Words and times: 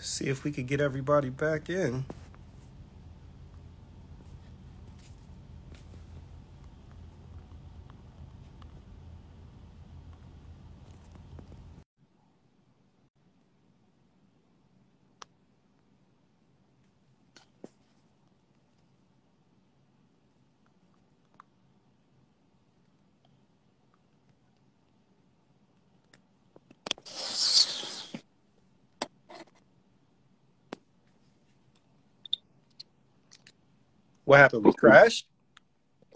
See 0.00 0.26
if 0.26 0.44
we 0.44 0.50
could 0.50 0.66
get 0.66 0.80
everybody 0.80 1.28
back 1.28 1.68
in. 1.68 2.04
What 34.30 34.38
happened? 34.38 34.62
We 34.64 34.72
crashed? 34.72 35.26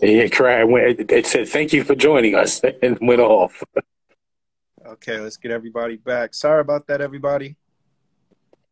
Yeah, 0.00 0.28
crashed. 0.28 0.70
It 1.00 1.10
it 1.10 1.26
said, 1.26 1.48
thank 1.48 1.72
you 1.72 1.82
for 1.82 1.96
joining 1.96 2.36
us, 2.36 2.60
and 2.82 2.96
went 3.02 3.20
off. 3.20 3.60
Okay, 4.86 5.18
let's 5.18 5.36
get 5.36 5.50
everybody 5.50 5.96
back. 5.96 6.32
Sorry 6.32 6.60
about 6.60 6.86
that, 6.86 7.00
everybody. 7.00 7.56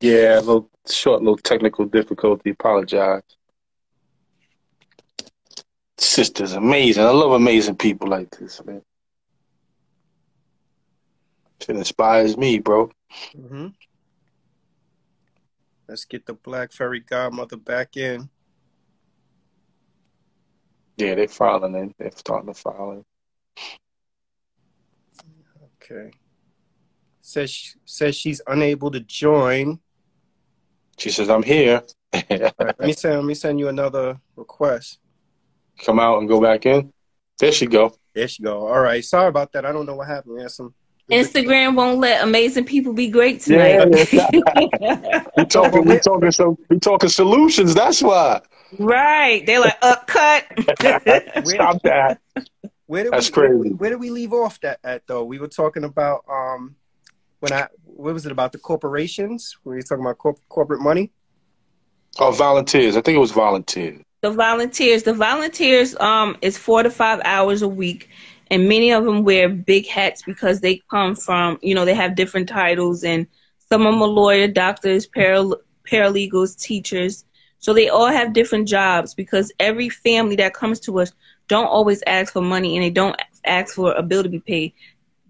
Yeah, 0.01 0.39
a 0.39 0.43
little 0.43 0.71
short, 0.89 1.23
little 1.23 1.37
technical 1.37 1.87
difficulty. 1.87 2.51
Apologize. 2.51 3.25
Sister's 5.99 6.53
amazing. 6.53 7.03
I 7.03 7.11
love 7.11 7.33
amazing 7.33 7.75
people 7.75 8.07
like 8.07 8.31
this, 8.39 8.65
man. 8.65 8.83
It 11.59 11.71
inspires 11.71 12.37
me, 12.37 12.61
bro. 12.61 12.93
hmm 13.35 13.67
Let's 15.89 16.05
get 16.05 16.27
the 16.27 16.35
Black 16.35 16.71
Fairy 16.71 17.01
Godmother 17.01 17.57
back 17.57 17.97
in. 17.97 18.31
Yeah, 20.97 21.15
they're 21.15 21.29
filing 21.29 21.75
in. 21.75 21.95
They're 21.99 22.11
starting 22.15 22.53
to 22.53 22.59
file 22.59 22.93
in. 22.93 23.05
Okay. 25.83 26.13
Says 27.21 27.51
she, 27.51 27.73
says 27.85 28.17
she's 28.17 28.41
unable 28.47 28.91
to 28.91 29.01
join. 29.01 29.81
She 30.99 31.11
says, 31.11 31.31
I'm 31.31 31.43
here. 31.43 31.83
All 32.13 32.23
right, 32.31 32.53
let 32.61 32.81
me 32.81 32.93
send 32.97 33.17
let 33.17 33.25
me 33.25 33.35
send 33.35 33.59
you 33.59 33.69
another 33.69 34.21
request. 34.37 34.99
Come 35.85 35.99
out 35.99 36.19
and 36.19 36.29
go 36.29 36.41
back 36.41 36.67
in. 36.67 36.93
There 37.39 37.53
she 37.53 37.67
go. 37.67 37.95
There 38.15 38.29
she 38.29 38.43
go. 38.43 38.67
All 38.67 38.81
right. 38.81 39.05
Sorry 39.05 39.29
about 39.29 39.53
that. 39.53 39.65
I 39.65 39.73
don't 39.73 39.87
know 39.87 39.97
what 39.97 40.07
happened. 40.07 40.35
We 40.35 40.43
had 40.43 40.51
some 40.51 40.75
Instagram 41.11 41.75
won't 41.75 41.99
let 41.99 42.23
amazing 42.23 42.65
people 42.65 42.93
be 42.93 43.09
great 43.09 43.47
Yeah, 43.47 43.85
tonight. 43.85 45.27
we 45.37 45.45
talking, 45.47 45.85
we 45.85 45.99
talking, 45.99 46.31
so 46.31 46.57
we 46.69 46.79
talking 46.79 47.09
solutions. 47.09 47.75
That's 47.75 48.03
why. 48.03 48.41
Right. 48.79 49.45
They're 49.47 49.61
like, 49.61 49.77
uh, 49.83 49.97
cut. 50.07 50.45
Stop 51.47 51.83
that. 51.83 52.21
Where 52.87 53.05
did 53.05 53.13
That's 53.13 53.29
we, 53.29 53.33
crazy. 53.33 53.55
we- 53.57 53.71
Where 53.71 53.91
did 53.91 54.01
we 54.01 54.11
leave 54.11 54.33
off 54.33 54.61
that 54.61 54.79
at 54.85 55.07
though? 55.07 55.25
We 55.25 55.39
were 55.39 55.49
talking 55.49 55.85
about 55.85 56.25
um 56.31 56.77
when 57.41 57.53
I 57.53 57.69
what 57.85 58.13
was 58.15 58.27
it 58.27 58.33
about 58.33 58.53
the 58.53 58.59
corporations? 58.59 59.57
We 59.65 59.75
were 59.75 59.83
talking 59.83 60.05
about 60.05 60.19
corp- 60.19 60.41
corporate 60.49 60.81
money. 60.81 61.11
Oh, 62.19 62.31
volunteers. 62.31 62.97
I 62.97 63.01
think 63.01 63.17
it 63.17 63.21
was 63.21 63.33
volunteers. 63.33 64.03
the 64.21 64.31
volunteers 64.31 65.03
the 65.05 65.15
volunteers 65.15 65.97
um 66.01 66.37
is 66.43 66.59
four 66.59 66.83
to 66.83 66.91
five 66.91 67.21
hours 67.25 67.63
a 67.63 67.69
week 67.69 68.09
and 68.51 68.69
many 68.69 68.93
of 68.93 69.05
them 69.05 69.25
wear 69.25 69.49
big 69.49 69.87
hats 69.87 70.23
because 70.23 70.61
they 70.61 70.83
come 70.91 71.15
from 71.17 71.59
you 71.63 71.75
know 71.75 71.85
they 71.87 71.95
have 71.95 72.15
different 72.15 72.49
titles 72.49 73.03
and 73.05 73.27
some 73.71 73.87
of 73.87 73.93
them 73.95 74.03
are 74.03 74.07
lawyer 74.09 74.47
doctors 74.47 75.09
paral- 75.09 75.57
paralegals 75.91 76.61
teachers 76.61 77.25
so 77.63 77.73
they 77.73 77.89
all 77.89 78.09
have 78.09 78.35
different 78.35 78.69
jobs 78.69 79.15
because 79.15 79.51
every 79.59 79.89
family 79.89 80.37
that 80.37 80.53
comes 80.53 80.79
to 80.81 81.01
us 81.01 81.13
don't 81.49 81.67
always 81.67 82.03
ask 82.07 82.35
for 82.35 82.43
money 82.43 82.77
and 82.77 82.85
they 82.85 82.91
don't 82.91 83.19
ask 83.47 83.75
for 83.75 83.93
a 83.95 84.03
bill 84.03 84.23
to 84.23 84.29
be 84.29 84.41
paid 84.41 84.73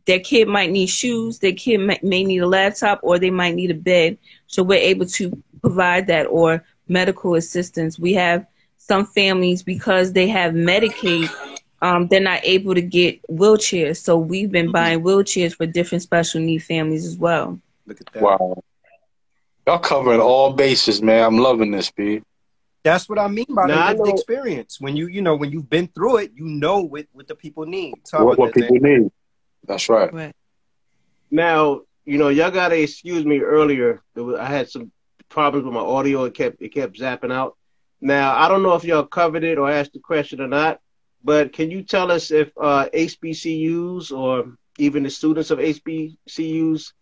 their 0.04 0.18
kid 0.18 0.48
might 0.48 0.70
need 0.70 0.88
shoes 0.88 1.38
their 1.38 1.52
kid 1.52 1.78
may, 1.78 2.24
need 2.24 2.38
a 2.38 2.46
laptop 2.46 2.98
or 3.04 3.18
they 3.20 3.30
might 3.30 3.54
need 3.54 3.70
a 3.70 3.74
bed 3.74 4.18
so 4.48 4.64
we're 4.64 4.74
able 4.74 5.06
to 5.06 5.40
provide 5.60 6.08
that 6.08 6.24
or 6.24 6.64
medical 6.88 7.36
assistance 7.36 7.98
we 8.00 8.12
have 8.12 8.44
some 8.82 9.06
families 9.06 9.62
because 9.62 10.12
they 10.12 10.28
have 10.28 10.52
Medicaid, 10.52 11.30
um, 11.80 12.08
they're 12.08 12.20
not 12.20 12.40
able 12.42 12.74
to 12.74 12.82
get 12.82 13.22
wheelchairs. 13.28 13.98
So 13.98 14.18
we've 14.18 14.50
been 14.50 14.72
buying 14.72 15.02
wheelchairs 15.02 15.54
for 15.54 15.66
different 15.66 16.02
special 16.02 16.40
need 16.40 16.58
families 16.58 17.06
as 17.06 17.16
well. 17.16 17.60
Look 17.86 18.00
at 18.00 18.12
that. 18.12 18.22
Wow. 18.22 18.62
Y'all 19.66 19.78
covering 19.78 20.20
all 20.20 20.52
bases, 20.52 21.00
man. 21.00 21.24
I'm 21.24 21.38
loving 21.38 21.70
this, 21.70 21.90
B. 21.90 22.22
That's 22.82 23.08
what 23.08 23.18
I 23.18 23.28
mean 23.28 23.46
by 23.48 23.66
Now, 23.66 23.92
the 23.92 24.02
lived 24.02 24.18
experience. 24.18 24.80
When 24.80 24.96
you 24.96 25.06
you 25.06 25.22
know 25.22 25.36
when 25.36 25.52
you've 25.52 25.70
been 25.70 25.86
through 25.86 26.18
it, 26.18 26.32
you 26.34 26.44
know 26.44 26.80
what 26.80 27.06
what 27.12 27.28
the 27.28 27.36
people 27.36 27.64
need. 27.64 27.94
Talk 28.04 28.24
What, 28.24 28.38
what 28.38 28.54
people 28.54 28.78
Zane. 28.82 29.02
need. 29.02 29.10
That's 29.66 29.88
right. 29.88 30.12
Right. 30.12 30.34
Now, 31.30 31.82
you 32.04 32.18
know, 32.18 32.28
y'all 32.28 32.50
gotta 32.50 32.80
excuse 32.80 33.24
me 33.24 33.38
earlier. 33.38 34.02
Was, 34.16 34.38
I 34.38 34.46
had 34.46 34.68
some 34.68 34.90
problems 35.28 35.64
with 35.64 35.74
my 35.74 35.80
audio. 35.80 36.24
It 36.24 36.34
kept 36.34 36.60
it 36.60 36.70
kept 36.70 36.98
zapping 36.98 37.32
out. 37.32 37.56
Now, 38.00 38.36
I 38.36 38.48
don't 38.48 38.64
know 38.64 38.74
if 38.74 38.82
y'all 38.82 39.04
covered 39.06 39.44
it 39.44 39.58
or 39.58 39.70
asked 39.70 39.92
the 39.92 40.00
question 40.00 40.40
or 40.40 40.48
not, 40.48 40.80
but 41.22 41.52
can 41.52 41.70
you 41.70 41.84
tell 41.84 42.10
us 42.10 42.32
if 42.32 42.50
uh, 42.60 42.88
HBCUs 42.92 44.10
or 44.10 44.56
even 44.78 45.04
the 45.04 45.10
students 45.10 45.52
of 45.52 45.60
HBCUs, 45.60 46.92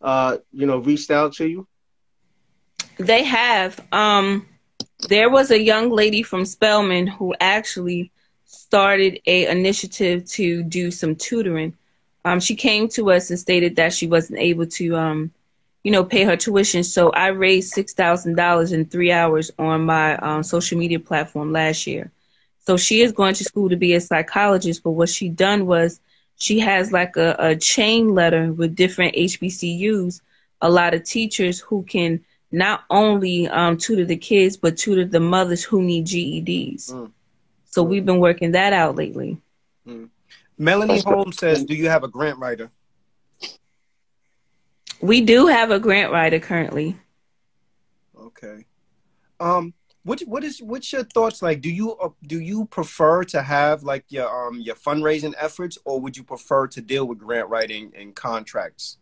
uh, 0.00 0.38
you 0.52 0.64
know, 0.64 0.78
reached 0.78 1.10
out 1.10 1.34
to 1.34 1.46
you? 1.46 1.68
They 2.98 3.24
have. 3.24 3.80
Um, 3.92 4.46
there 5.08 5.30
was 5.30 5.50
a 5.50 5.60
young 5.62 5.90
lady 5.90 6.22
from 6.22 6.44
Spelman 6.44 7.06
who 7.06 7.34
actually 7.40 8.10
started 8.44 9.20
a 9.26 9.46
initiative 9.46 10.24
to 10.30 10.62
do 10.62 10.90
some 10.90 11.14
tutoring. 11.16 11.74
Um, 12.24 12.40
she 12.40 12.54
came 12.54 12.88
to 12.90 13.10
us 13.10 13.30
and 13.30 13.38
stated 13.38 13.76
that 13.76 13.92
she 13.92 14.06
wasn't 14.06 14.38
able 14.40 14.66
to, 14.66 14.96
um, 14.96 15.30
you 15.82 15.90
know, 15.92 16.04
pay 16.04 16.24
her 16.24 16.36
tuition. 16.36 16.82
So 16.84 17.10
I 17.10 17.28
raised 17.28 17.72
six 17.72 17.92
thousand 17.92 18.36
dollars 18.36 18.72
in 18.72 18.86
three 18.86 19.12
hours 19.12 19.50
on 19.58 19.84
my 19.84 20.16
um, 20.18 20.42
social 20.42 20.78
media 20.78 20.98
platform 20.98 21.52
last 21.52 21.86
year. 21.86 22.10
So 22.60 22.76
she 22.76 23.02
is 23.02 23.12
going 23.12 23.34
to 23.34 23.44
school 23.44 23.68
to 23.68 23.76
be 23.76 23.94
a 23.94 24.00
psychologist. 24.00 24.82
But 24.82 24.92
what 24.92 25.08
she 25.08 25.28
done 25.28 25.66
was 25.66 26.00
she 26.36 26.58
has 26.60 26.92
like 26.92 27.16
a, 27.16 27.36
a 27.38 27.56
chain 27.56 28.14
letter 28.14 28.52
with 28.52 28.74
different 28.74 29.14
HBCUs, 29.16 30.20
a 30.60 30.70
lot 30.70 30.94
of 30.94 31.04
teachers 31.04 31.60
who 31.60 31.82
can 31.84 32.20
not 32.56 32.84
only 32.88 33.48
um, 33.48 33.76
tutor 33.76 34.06
the 34.06 34.16
kids, 34.16 34.56
but 34.56 34.78
tutor 34.78 35.04
the 35.04 35.20
mothers 35.20 35.62
who 35.62 35.82
need 35.82 36.06
GEDs. 36.06 36.90
Mm. 36.90 37.12
So 37.66 37.82
we've 37.82 38.06
been 38.06 38.18
working 38.18 38.52
that 38.52 38.72
out 38.72 38.96
lately. 38.96 39.38
Melanie 40.58 41.00
Holmes 41.00 41.36
says, 41.36 41.64
"Do 41.64 41.74
you 41.74 41.88
have 41.88 42.02
a 42.02 42.08
grant 42.08 42.38
writer?" 42.38 42.70
We 45.00 45.20
do 45.20 45.46
have 45.46 45.70
a 45.70 45.78
grant 45.78 46.10
writer 46.10 46.38
currently. 46.38 46.96
Okay. 48.18 48.64
Um, 49.38 49.74
what 50.04 50.20
what 50.20 50.42
is 50.42 50.62
what's 50.62 50.90
your 50.92 51.04
thoughts 51.04 51.42
like? 51.42 51.60
Do 51.60 51.70
you 51.70 51.96
uh, 51.96 52.08
do 52.26 52.40
you 52.40 52.64
prefer 52.66 53.24
to 53.24 53.42
have 53.42 53.82
like 53.82 54.06
your 54.08 54.28
um 54.48 54.60
your 54.60 54.76
fundraising 54.76 55.34
efforts, 55.38 55.76
or 55.84 56.00
would 56.00 56.16
you 56.16 56.24
prefer 56.24 56.66
to 56.68 56.80
deal 56.80 57.04
with 57.06 57.18
grant 57.18 57.50
writing 57.50 57.92
and 57.94 58.14
contracts? 58.14 58.96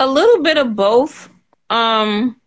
A 0.00 0.06
little 0.06 0.42
bit 0.42 0.58
of 0.58 0.74
both. 0.74 1.30
Um, 1.70 2.40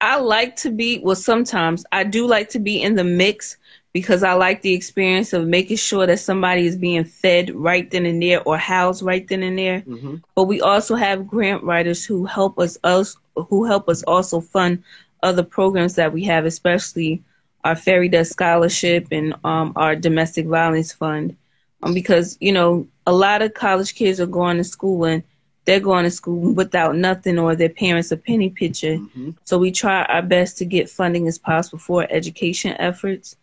I 0.00 0.18
like 0.18 0.56
to 0.56 0.70
be, 0.70 1.00
well, 1.02 1.16
sometimes 1.16 1.84
I 1.92 2.04
do 2.04 2.26
like 2.26 2.50
to 2.50 2.58
be 2.58 2.82
in 2.82 2.94
the 2.94 3.04
mix 3.04 3.56
because 3.92 4.22
I 4.22 4.34
like 4.34 4.60
the 4.60 4.74
experience 4.74 5.32
of 5.32 5.46
making 5.46 5.78
sure 5.78 6.06
that 6.06 6.18
somebody 6.18 6.66
is 6.66 6.76
being 6.76 7.04
fed 7.04 7.50
right 7.54 7.90
then 7.90 8.04
and 8.04 8.22
there 8.22 8.42
or 8.42 8.58
housed 8.58 9.02
right 9.02 9.26
then 9.26 9.42
and 9.42 9.58
there. 9.58 9.80
Mm-hmm. 9.80 10.16
But 10.34 10.44
we 10.44 10.60
also 10.60 10.96
have 10.96 11.26
grant 11.26 11.62
writers 11.62 12.04
who 12.04 12.26
help 12.26 12.58
us, 12.58 12.76
us 12.84 13.16
who 13.34 13.64
help 13.64 13.88
us 13.88 14.02
also 14.02 14.40
fund 14.40 14.84
other 15.22 15.42
programs 15.42 15.94
that 15.94 16.12
we 16.12 16.24
have, 16.24 16.44
especially 16.44 17.22
our 17.64 17.74
Fairy 17.74 18.08
Dust 18.08 18.32
Scholarship 18.32 19.08
and 19.10 19.34
um, 19.44 19.72
our 19.76 19.96
Domestic 19.96 20.46
Violence 20.46 20.92
Fund. 20.92 21.34
Um, 21.82 21.94
because, 21.94 22.36
you 22.38 22.52
know, 22.52 22.86
a 23.06 23.12
lot 23.12 23.40
of 23.40 23.54
college 23.54 23.94
kids 23.94 24.20
are 24.20 24.26
going 24.26 24.58
to 24.58 24.64
school 24.64 25.04
and 25.04 25.22
they're 25.66 25.80
going 25.80 26.04
to 26.04 26.10
school 26.10 26.52
without 26.52 26.96
nothing 26.96 27.38
or 27.38 27.54
their 27.54 27.68
parents 27.68 28.12
a 28.12 28.16
penny 28.16 28.50
pitcher. 28.50 28.94
Mm-hmm. 28.94 29.30
So 29.44 29.58
we 29.58 29.72
try 29.72 30.04
our 30.04 30.22
best 30.22 30.56
to 30.58 30.64
get 30.64 30.88
funding 30.88 31.26
as 31.28 31.38
possible 31.38 31.78
for 31.78 32.06
education 32.08 32.74
efforts. 32.78 33.36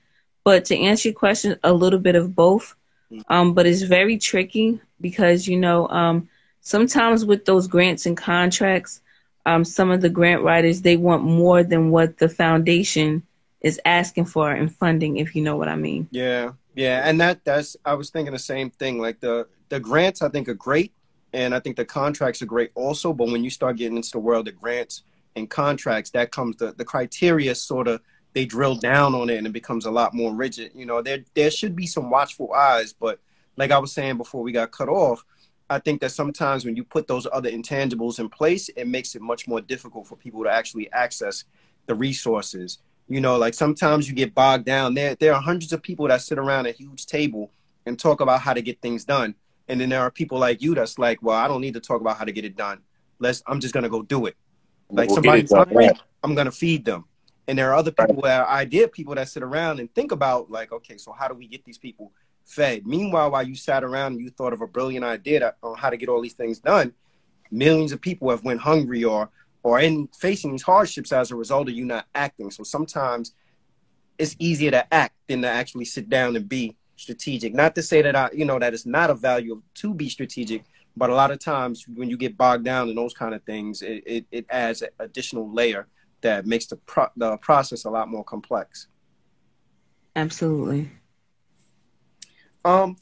But 0.44 0.66
to 0.66 0.78
answer 0.78 1.10
your 1.10 1.16
question, 1.16 1.60
a 1.64 1.74
little 1.74 2.00
bit 2.00 2.16
of 2.16 2.36
both. 2.36 2.76
Um, 3.28 3.54
but 3.54 3.68
it's 3.68 3.84
very 3.84 4.18
tricky 4.18 4.80
because, 5.00 5.48
you 5.48 5.58
know, 5.58 5.88
um, 5.90 6.28
sometimes 6.62 7.26
with 7.26 7.46
those 7.46 7.68
grants 7.68 8.06
and 8.06 8.18
contracts, 8.18 9.02
um, 9.46 9.64
some 9.64 9.92
of 9.92 10.02
the 10.02 10.10
grant 10.10 10.42
writers, 10.42 10.82
they 10.82 10.98
want 10.98 11.24
more 11.24 11.64
than 11.64 11.92
what 11.92 12.18
the 12.18 12.30
foundation 12.30 13.22
is 13.62 13.80
asking 13.86 14.26
for 14.26 14.54
in 14.54 14.70
funding, 14.70 15.18
if 15.18 15.36
you 15.36 15.44
know 15.44 15.56
what 15.56 15.70
I 15.70 15.76
mean. 15.76 16.08
Yeah, 16.12 16.54
yeah, 16.76 17.08
and 17.08 17.20
that 17.22 17.44
that's 17.44 17.78
I 17.86 17.94
was 17.94 18.10
thinking 18.10 18.34
the 18.34 18.40
same 18.40 18.70
thing. 18.70 19.00
Like 19.00 19.20
the 19.20 19.48
the 19.70 19.80
grants, 19.80 20.22
I 20.22 20.30
think 20.30 20.50
are 20.50 20.54
great, 20.54 20.92
and 21.34 21.56
I 21.56 21.60
think 21.60 21.76
the 21.76 21.86
contracts 21.86 22.42
are 22.42 22.48
great 22.48 22.72
also. 22.76 23.14
But 23.14 23.30
when 23.30 23.44
you 23.44 23.50
start 23.50 23.78
getting 23.78 23.98
into 23.98 24.12
the 24.12 24.20
world 24.20 24.48
of 24.48 24.60
grants 24.60 25.04
and 25.36 25.50
contracts, 25.50 26.12
that 26.12 26.32
comes 26.32 26.58
the 26.58 26.74
the 26.74 26.86
criteria 26.86 27.56
sort 27.56 27.88
of 27.88 28.02
they 28.34 28.46
drill 28.46 28.76
down 28.76 29.14
on 29.16 29.30
it 29.30 29.38
and 29.38 29.48
it 29.48 29.54
becomes 29.54 29.86
a 29.86 29.92
lot 29.92 30.14
more 30.14 30.34
rigid. 30.34 30.72
You 30.76 30.86
know, 30.86 31.02
there 31.02 31.24
there 31.34 31.52
should 31.52 31.76
be 31.76 31.88
some 31.88 32.10
watchful 32.10 32.54
eyes, 32.54 32.94
but 32.94 33.20
like 33.58 33.72
I 33.72 33.78
was 33.78 33.92
saying 33.92 34.18
before 34.18 34.42
we 34.42 34.52
got 34.52 34.72
cut 34.72 34.90
off, 34.90 35.26
I 35.70 35.80
think 35.80 36.02
that 36.02 36.12
sometimes 36.12 36.66
when 36.66 36.76
you 36.76 36.84
put 36.84 37.08
those 37.08 37.28
other 37.32 37.50
intangibles 37.50 38.20
in 38.20 38.30
place, 38.30 38.70
it 38.70 38.88
makes 38.88 39.16
it 39.16 39.22
much 39.22 39.48
more 39.48 39.62
difficult 39.62 40.08
for 40.08 40.16
people 40.16 40.44
to 40.44 40.50
actually 40.50 40.92
access 40.92 41.46
the 41.86 41.96
resources. 41.96 42.80
You 43.08 43.22
know, 43.22 43.38
like 43.38 43.54
sometimes 43.54 44.08
you 44.08 44.16
get 44.16 44.34
bogged 44.34 44.66
down. 44.66 44.94
There 44.94 45.16
there 45.16 45.34
are 45.34 45.42
hundreds 45.42 45.74
of 45.74 45.82
people 45.82 46.08
that 46.08 46.22
sit 46.22 46.38
around 46.38 46.68
a 46.68 46.72
huge 46.72 47.06
table 47.06 47.52
and 47.86 48.00
talk 48.00 48.22
about 48.22 48.42
how 48.42 48.54
to 48.54 48.62
get 48.62 48.82
things 48.82 49.04
done. 49.06 49.36
And 49.68 49.80
then 49.80 49.90
there 49.90 50.02
are 50.02 50.12
people 50.12 50.40
like 50.40 50.62
you 50.62 50.76
that's 50.76 51.00
like, 51.00 51.22
well, 51.22 51.38
I 51.38 51.48
don't 51.48 51.62
need 51.62 51.74
to 51.76 51.80
talk 51.80 52.02
about 52.02 52.18
how 52.18 52.26
to 52.26 52.32
get 52.32 52.46
it 52.46 52.56
done. 52.56 52.82
Let's 53.20 53.42
I'm 53.48 53.60
just 53.60 53.74
gonna 53.74 53.90
go 53.90 54.02
do 54.02 54.26
it. 54.26 54.36
Like 54.90 55.08
We'll 55.08 55.16
somebody's 55.16 55.52
hungry, 55.52 55.88
right. 55.88 56.00
I'm 56.24 56.36
gonna 56.36 56.52
feed 56.52 56.86
them. 56.86 57.06
And 57.48 57.58
there 57.58 57.72
are 57.72 57.76
other 57.76 57.92
people 57.92 58.16
where 58.16 58.48
idea 58.48 58.88
people 58.88 59.16
that 59.16 59.28
sit 59.28 59.44
around 59.44 59.80
and 59.80 59.94
think 59.94 60.12
about 60.12 60.50
like, 60.50 60.72
okay, 60.72 60.98
so 60.98 61.12
how 61.12 61.28
do 61.28 61.34
we 61.34 61.48
get 61.48 61.64
these 61.66 61.78
people 61.78 62.12
fed? 62.46 62.86
Meanwhile, 62.86 63.32
while 63.32 63.44
you 63.44 63.56
sat 63.56 63.84
around 63.84 64.14
and 64.14 64.22
you 64.22 64.30
thought 64.30 64.54
of 64.54 64.62
a 64.62 64.68
brilliant 64.68 65.04
idea 65.06 65.40
that, 65.42 65.58
on 65.62 65.78
how 65.78 65.90
to 65.90 65.98
get 65.98 66.10
all 66.10 66.22
these 66.22 66.34
things 66.34 66.60
done, 66.60 66.94
millions 67.52 67.92
of 67.92 68.02
people 68.02 68.30
have 68.30 68.44
went 68.44 68.62
hungry 68.62 69.04
or 69.04 69.30
or 69.64 69.80
in 69.80 70.10
facing 70.20 70.52
these 70.52 70.62
hardships 70.62 71.12
as 71.14 71.32
a 71.32 71.36
result 71.36 71.70
of 71.70 71.74
you 71.74 71.86
not 71.86 72.06
acting. 72.14 72.52
So 72.52 72.64
sometimes 72.64 73.34
it's 74.18 74.36
easier 74.38 74.72
to 74.72 74.94
act 74.94 75.16
than 75.28 75.42
to 75.42 75.50
actually 75.50 75.86
sit 75.86 76.10
down 76.10 76.36
and 76.36 76.48
be 76.48 76.76
strategic. 77.04 77.54
Not 77.54 77.76
to 77.76 77.84
say 77.84 78.02
that 78.02 78.16
I, 78.16 78.30
you 78.34 78.46
know, 78.46 78.58
that 78.58 78.74
it's 78.74 78.86
not 78.86 79.10
a 79.10 79.14
value 79.14 79.62
to 79.76 79.94
be 79.94 80.10
strategic, 80.10 80.64
but 80.98 81.10
a 81.10 81.16
lot 81.16 81.32
of 81.32 81.40
times 81.40 81.86
when 81.88 82.10
you 82.10 82.18
get 82.18 82.38
bogged 82.38 82.66
down 82.66 82.90
in 82.90 82.96
those 82.96 83.14
kind 83.14 83.36
of 83.36 83.44
things, 83.44 83.82
it, 83.82 84.04
it, 84.06 84.26
it 84.32 84.46
adds 84.50 84.82
an 84.82 84.90
additional 85.00 85.52
layer 85.52 85.88
that 86.22 86.46
makes 86.46 86.66
the 86.68 86.78
pro- 86.78 87.12
the 87.18 87.38
process 87.38 87.86
a 87.86 87.90
lot 87.90 88.10
more 88.10 88.24
complex. 88.24 88.88
Absolutely. 90.16 90.90
Um, 92.66 92.96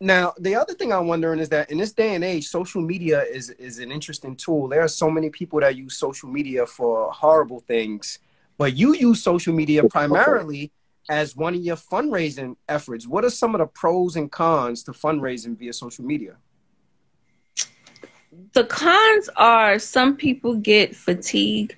now 0.00 0.34
the 0.38 0.54
other 0.54 0.74
thing 0.74 0.92
I'm 0.92 1.08
wondering 1.08 1.40
is 1.40 1.48
that 1.48 1.70
in 1.70 1.78
this 1.78 1.92
day 1.92 2.14
and 2.14 2.22
age, 2.22 2.46
social 2.46 2.82
media 2.82 3.22
is 3.22 3.50
is 3.50 3.78
an 3.78 3.90
interesting 3.90 4.36
tool. 4.36 4.68
There 4.68 4.82
are 4.82 4.94
so 5.02 5.10
many 5.10 5.30
people 5.30 5.60
that 5.60 5.76
use 5.76 5.96
social 5.96 6.28
media 6.28 6.66
for 6.66 7.10
horrible 7.12 7.60
things, 7.60 8.18
but 8.58 8.76
you 8.76 8.94
use 8.94 9.22
social 9.22 9.54
media 9.54 9.82
primarily 9.88 10.70
as 11.08 11.34
one 11.34 11.54
of 11.54 11.60
your 11.60 11.76
fundraising 11.76 12.56
efforts. 12.68 13.06
What 13.06 13.24
are 13.24 13.30
some 13.30 13.54
of 13.54 13.60
the 13.60 13.66
pros 13.66 14.16
and 14.16 14.30
cons 14.30 14.82
to 14.84 14.92
fundraising 14.92 15.56
via 15.56 15.72
social 15.72 16.04
media? 16.04 16.36
The 18.52 18.64
cons 18.64 19.28
are 19.36 19.78
some 19.78 20.16
people 20.16 20.54
get 20.54 20.94
fatigued, 20.94 21.76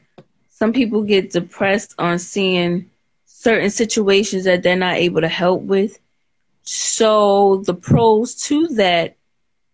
some 0.48 0.72
people 0.72 1.02
get 1.02 1.30
depressed 1.30 1.94
on 1.98 2.18
seeing 2.18 2.90
certain 3.24 3.70
situations 3.70 4.44
that 4.44 4.62
they're 4.62 4.76
not 4.76 4.96
able 4.96 5.20
to 5.20 5.28
help 5.28 5.62
with. 5.62 5.98
So 6.62 7.62
the 7.64 7.74
pros 7.74 8.34
to 8.46 8.68
that 8.68 9.16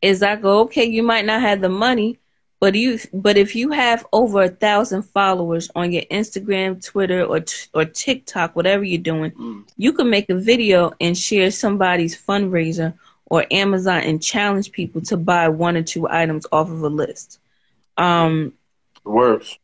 is 0.02 0.22
I 0.22 0.36
go, 0.36 0.60
okay, 0.60 0.84
you 0.84 1.02
might 1.02 1.24
not 1.24 1.40
have 1.40 1.60
the 1.60 1.68
money, 1.68 2.18
but 2.60 2.74
you 2.74 2.98
but 3.12 3.36
if 3.36 3.54
you 3.54 3.70
have 3.70 4.06
over 4.12 4.42
a 4.42 4.48
thousand 4.48 5.02
followers 5.02 5.70
on 5.74 5.92
your 5.92 6.02
Instagram, 6.10 6.84
Twitter, 6.84 7.22
or 7.24 7.40
t- 7.40 7.68
or 7.74 7.84
TikTok, 7.84 8.56
whatever 8.56 8.84
you're 8.84 9.00
doing, 9.02 9.32
Mm. 9.32 9.64
you 9.76 9.92
can 9.92 10.10
make 10.10 10.28
a 10.30 10.34
video 10.34 10.92
and 11.00 11.16
share 11.16 11.50
somebody's 11.50 12.16
fundraiser 12.16 12.94
or 13.26 13.44
Amazon 13.50 14.00
and 14.02 14.22
challenge 14.22 14.72
people 14.72 15.00
to 15.02 15.16
buy 15.16 15.48
one 15.48 15.76
or 15.76 15.82
two 15.82 16.06
items 16.08 16.46
off 16.52 16.70
of 16.70 16.82
a 16.82 16.88
list. 16.88 17.38
Um, 17.96 18.52
Worse. 19.04 19.58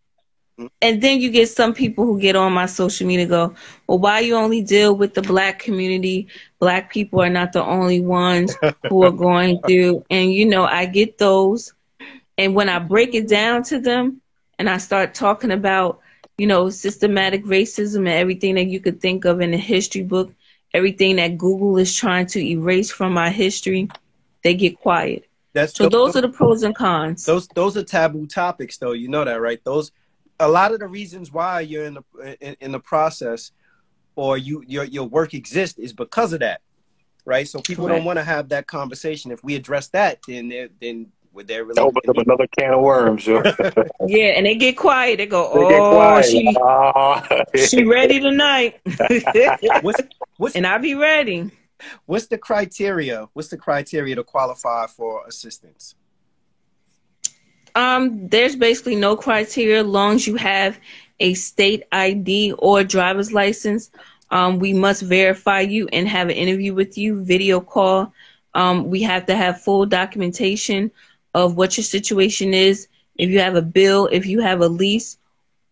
and 0.81 1.01
then 1.03 1.21
you 1.21 1.31
get 1.31 1.49
some 1.49 1.73
people 1.75 2.05
who 2.05 2.21
get 2.21 2.37
on 2.37 2.53
my 2.53 2.67
social 2.67 3.07
media 3.07 3.27
go, 3.27 3.55
well, 3.87 3.99
why 3.99 4.21
you 4.21 4.35
only 4.37 4.63
deal 4.63 4.95
with 4.95 5.15
the 5.15 5.23
black 5.23 5.59
community? 5.59 6.27
Black 6.61 6.93
people 6.93 7.21
are 7.23 7.31
not 7.31 7.53
the 7.53 7.65
only 7.65 8.01
ones 8.01 8.57
who 8.89 9.03
are 9.05 9.11
going 9.13 9.61
through. 9.67 10.05
And, 10.11 10.33
you 10.33 10.47
know, 10.47 10.65
I 10.65 10.87
get 10.87 11.19
those. 11.19 11.73
And 12.39 12.55
when 12.55 12.69
I 12.69 12.79
break 12.79 13.15
it 13.15 13.29
down 13.29 13.63
to 13.65 13.79
them 13.79 14.21
and 14.59 14.69
I 14.69 14.79
start 14.79 15.15
talking 15.15 15.51
about, 15.51 16.01
you 16.39 16.47
know, 16.47 16.71
systematic 16.71 17.45
racism 17.45 17.99
and 18.01 18.09
everything 18.09 18.55
that 18.57 18.67
you 18.67 18.81
could 18.81 19.01
think 19.01 19.25
of 19.25 19.41
in 19.41 19.51
the 19.51 19.57
history 19.59 20.03
book, 20.03 20.33
everything 20.75 21.17
that 21.17 21.37
Google 21.39 21.77
is 21.79 21.95
trying 21.95 22.27
to 22.27 22.41
erase 22.41 22.91
from 22.91 23.19
our 23.19 23.31
history, 23.31 23.89
they 24.43 24.55
get 24.55 24.81
quiet. 24.81 25.27
That's 25.53 25.75
So 25.75 25.89
those 25.89 26.17
are 26.17 26.23
the 26.23 26.29
pros 26.31 26.63
and 26.63 26.75
cons. 26.75 27.27
those 27.27 27.47
those 27.49 27.77
are 27.77 27.85
taboo 27.85 28.27
topics 28.27 28.79
though 28.79 28.93
you 28.93 29.09
know 29.09 29.25
that 29.25 29.41
right 29.41 29.63
those 29.65 29.93
a 30.41 30.49
lot 30.49 30.73
of 30.73 30.81
the 30.81 30.89
reasons 30.89 31.31
why 31.31 31.61
you're 31.61 31.85
in 31.85 31.95
the 31.95 32.37
in, 32.41 32.57
in 32.61 32.73
the 32.73 32.81
process 32.81 33.53
or 34.17 34.39
you 34.39 34.65
your 34.67 34.85
your 34.85 35.05
work 35.05 35.35
exists 35.35 35.79
is 35.79 35.93
because 35.93 36.33
of 36.33 36.41
that 36.41 36.63
right 37.27 37.47
so 37.47 37.61
people 37.61 37.87
Correct. 37.87 37.99
don't 37.99 38.07
want 38.07 38.19
to 38.19 38.25
have 38.25 38.49
that 38.49 38.67
conversation 38.67 39.31
if 39.31 39.45
we 39.45 39.55
address 39.55 39.89
that 39.89 40.21
then 40.27 40.71
then 40.81 41.13
would 41.33 41.47
they 41.49 41.61
really 41.63 41.81
Open 41.81 42.03
up 42.09 42.17
another 42.19 42.47
can 42.59 42.75
of 42.75 42.83
worms. 42.83 43.27
Yeah, 44.07 44.27
and 44.37 44.47
they 44.47 44.55
get 44.55 44.77
quiet. 44.77 45.19
They 45.19 45.27
go, 45.27 45.53
get 45.69 45.81
oh, 45.81 45.93
quiet. 45.93 46.27
she 46.27 46.57
Ah. 46.61 47.45
she 47.55 47.85
ready 47.85 48.21
tonight. 48.21 48.81
what's 49.83 50.01
what's 50.37 50.57
and 50.57 50.67
I 50.67 50.79
be 50.79 50.95
ready. 50.95 51.51
what's 52.07 52.27
the 52.27 52.39
criteria 52.39 53.29
what's 53.33 53.49
the 53.49 53.57
criteria 53.57 54.15
to 54.15 54.23
qualify 54.23 54.87
for 54.87 55.27
assistance 55.27 55.95
Um, 57.75 58.29
there's 58.29 58.55
basically 58.55 58.97
no 58.97 59.17
criteria 59.17 59.81
as 59.81 59.87
long 59.87 60.17
as 60.17 60.27
you 60.27 60.37
have 60.37 60.79
a 61.21 61.35
state 61.35 61.85
ID 61.93 62.53
or 62.59 62.85
driver's 62.85 63.33
license. 63.33 63.91
Um, 64.31 64.59
we 64.59 64.73
must 64.73 65.03
verify 65.03 65.61
you 65.61 65.89
and 65.93 66.09
have 66.09 66.29
an 66.29 66.37
interview 66.37 66.75
with 66.75 66.99
you, 66.99 67.23
video 67.23 67.61
call. 67.61 68.13
Um, 68.55 68.91
we 68.91 69.03
have 69.03 69.27
to 69.27 69.37
have 69.37 69.63
full 69.63 69.87
documentation 69.87 70.91
of 71.35 71.57
what 71.57 71.77
your 71.77 71.85
situation 71.85 72.55
is. 72.55 72.89
If 73.17 73.31
you 73.31 73.41
have 73.41 73.55
a 73.55 73.63
bill, 73.63 74.09
if 74.11 74.27
you 74.27 74.41
have 74.41 74.61
a 74.61 74.69
lease, 74.69 75.17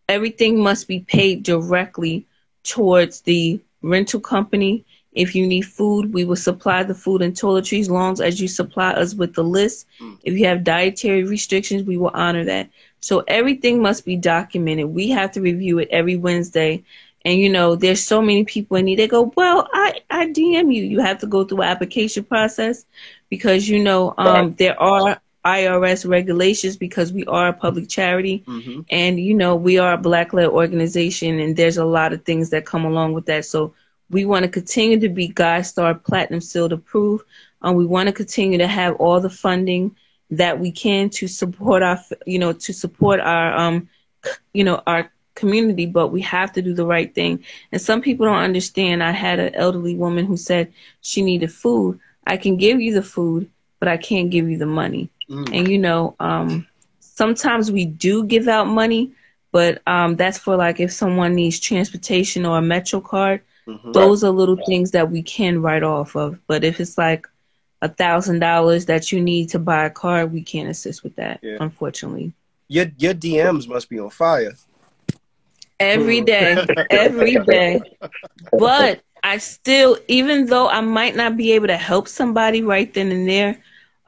everything 0.08 0.60
must 0.62 0.88
be 0.88 1.00
paid 1.00 1.42
directly 1.42 2.26
towards 2.64 3.22
the 3.22 3.60
rental 3.82 4.20
company. 4.20 4.84
If 5.12 5.34
you 5.34 5.46
need 5.46 5.62
food, 5.62 6.12
we 6.12 6.24
will 6.24 6.36
supply 6.36 6.82
the 6.82 6.94
food 6.94 7.22
and 7.22 7.34
toiletries 7.34 7.80
as 7.82 7.90
long 7.90 8.20
as 8.20 8.40
you 8.40 8.48
supply 8.48 8.90
us 8.90 9.14
with 9.14 9.34
the 9.34 9.42
list. 9.42 9.86
If 10.22 10.38
you 10.38 10.46
have 10.46 10.64
dietary 10.64 11.24
restrictions, 11.24 11.84
we 11.84 11.96
will 11.96 12.10
honor 12.14 12.44
that. 12.44 12.68
So 13.00 13.24
everything 13.26 13.82
must 13.82 14.04
be 14.04 14.16
documented. 14.16 14.86
We 14.86 15.10
have 15.10 15.32
to 15.32 15.40
review 15.40 15.78
it 15.78 15.88
every 15.90 16.16
Wednesday. 16.16 16.82
And 17.24 17.38
you 17.38 17.48
know, 17.50 17.74
there's 17.76 18.02
so 18.02 18.20
many 18.20 18.44
people 18.44 18.76
in 18.76 18.86
need. 18.86 18.98
They 18.98 19.08
go, 19.08 19.32
well, 19.36 19.68
I, 19.72 20.00
I 20.10 20.26
DM 20.26 20.70
you. 20.70 20.82
You 20.82 21.00
have 21.00 21.18
to 21.18 21.26
go 21.26 21.44
through 21.44 21.62
an 21.62 21.68
application 21.68 22.24
process 22.24 22.84
because 23.28 23.68
you 23.68 23.82
know 23.82 24.14
um, 24.16 24.54
there 24.58 24.80
are 24.80 25.20
IRS 25.44 26.08
regulations 26.08 26.76
because 26.76 27.12
we 27.12 27.24
are 27.24 27.48
a 27.48 27.52
public 27.52 27.88
charity. 27.88 28.44
Mm-hmm. 28.46 28.80
and 28.90 29.18
you 29.18 29.34
know 29.34 29.56
we 29.56 29.78
are 29.78 29.92
a 29.94 29.98
black 29.98 30.32
led 30.32 30.48
organization 30.48 31.38
and 31.38 31.56
there's 31.56 31.78
a 31.78 31.84
lot 31.84 32.12
of 32.12 32.24
things 32.24 32.50
that 32.50 32.66
come 32.66 32.84
along 32.84 33.12
with 33.14 33.26
that. 33.26 33.44
So 33.44 33.74
we 34.10 34.24
want 34.24 34.42
to 34.44 34.50
continue 34.50 34.98
to 35.00 35.08
be 35.08 35.28
GuideStar 35.28 36.02
platinum 36.02 36.40
sealed 36.40 36.72
approved. 36.72 37.24
And 37.62 37.76
we 37.76 37.86
want 37.86 38.08
to 38.08 38.12
continue 38.12 38.58
to 38.58 38.66
have 38.66 38.96
all 38.96 39.20
the 39.20 39.30
funding 39.30 39.96
that 40.30 40.58
we 40.58 40.72
can 40.72 41.10
to 41.10 41.26
support 41.26 41.82
our 41.82 42.00
you 42.26 42.38
know 42.38 42.52
to 42.52 42.72
support 42.72 43.20
our 43.20 43.56
um 43.56 43.88
you 44.52 44.64
know 44.64 44.82
our 44.86 45.10
community 45.34 45.86
but 45.86 46.08
we 46.08 46.20
have 46.20 46.52
to 46.52 46.62
do 46.62 46.74
the 46.74 46.86
right 46.86 47.14
thing. 47.14 47.44
And 47.72 47.80
some 47.80 48.02
people 48.02 48.26
don't 48.26 48.36
understand. 48.36 49.02
I 49.02 49.12
had 49.12 49.38
an 49.38 49.54
elderly 49.54 49.94
woman 49.96 50.26
who 50.26 50.36
said 50.36 50.72
she 51.00 51.22
needed 51.22 51.52
food. 51.52 51.98
I 52.26 52.36
can 52.36 52.56
give 52.58 52.80
you 52.80 52.92
the 52.92 53.02
food 53.02 53.50
but 53.80 53.88
i 53.88 53.96
can't 53.96 54.30
give 54.30 54.48
you 54.48 54.58
the 54.58 54.66
money 54.66 55.10
Mm. 55.30 55.54
and 55.56 55.68
you 55.68 55.78
know 55.78 56.14
um 56.20 56.66
sometimes 57.00 57.70
we 57.70 57.84
do 57.86 58.24
give 58.24 58.48
out 58.48 58.66
money 58.66 59.12
but 59.52 59.80
um 59.86 60.16
that's 60.16 60.38
for 60.38 60.56
like 60.56 60.80
if 60.80 60.92
someone 60.92 61.34
needs 61.34 61.60
transportation 61.60 62.44
or 62.46 62.58
a 62.58 62.62
metro 62.62 63.00
card 63.00 63.40
Mhm. 63.68 63.92
those 63.92 64.24
are 64.24 64.30
little 64.30 64.56
things 64.66 64.90
that 64.92 65.10
we 65.10 65.22
can 65.22 65.62
write 65.62 65.82
off 65.84 66.16
of 66.16 66.38
but 66.46 66.64
if 66.64 66.80
it's 66.80 66.98
like 66.98 67.28
a 67.82 67.88
thousand 67.88 68.40
dollars 68.40 68.86
that 68.86 69.12
you 69.12 69.20
need 69.20 69.48
to 69.50 69.58
buy 69.58 69.84
a 69.84 69.90
car 69.90 70.26
we 70.26 70.42
can't 70.42 70.68
assist 70.68 71.02
with 71.04 71.14
that 71.16 71.38
Yeah. 71.42 71.58
unfortunately 71.60 72.32
your 72.68 72.86
your 72.98 73.14
DMs 73.14 73.68
must 73.68 73.88
be 73.88 73.98
on 74.00 74.10
fire 74.10 74.52
every 75.78 76.20
day 76.20 76.56
every 76.90 77.36
day 77.36 77.80
but 78.52 79.00
i 79.22 79.38
still 79.38 79.96
even 80.08 80.46
though 80.46 80.68
i 80.68 80.80
might 80.80 81.16
not 81.16 81.36
be 81.36 81.52
able 81.52 81.66
to 81.66 81.76
help 81.76 82.08
somebody 82.08 82.62
right 82.62 82.92
then 82.94 83.10
and 83.10 83.28
there 83.28 83.56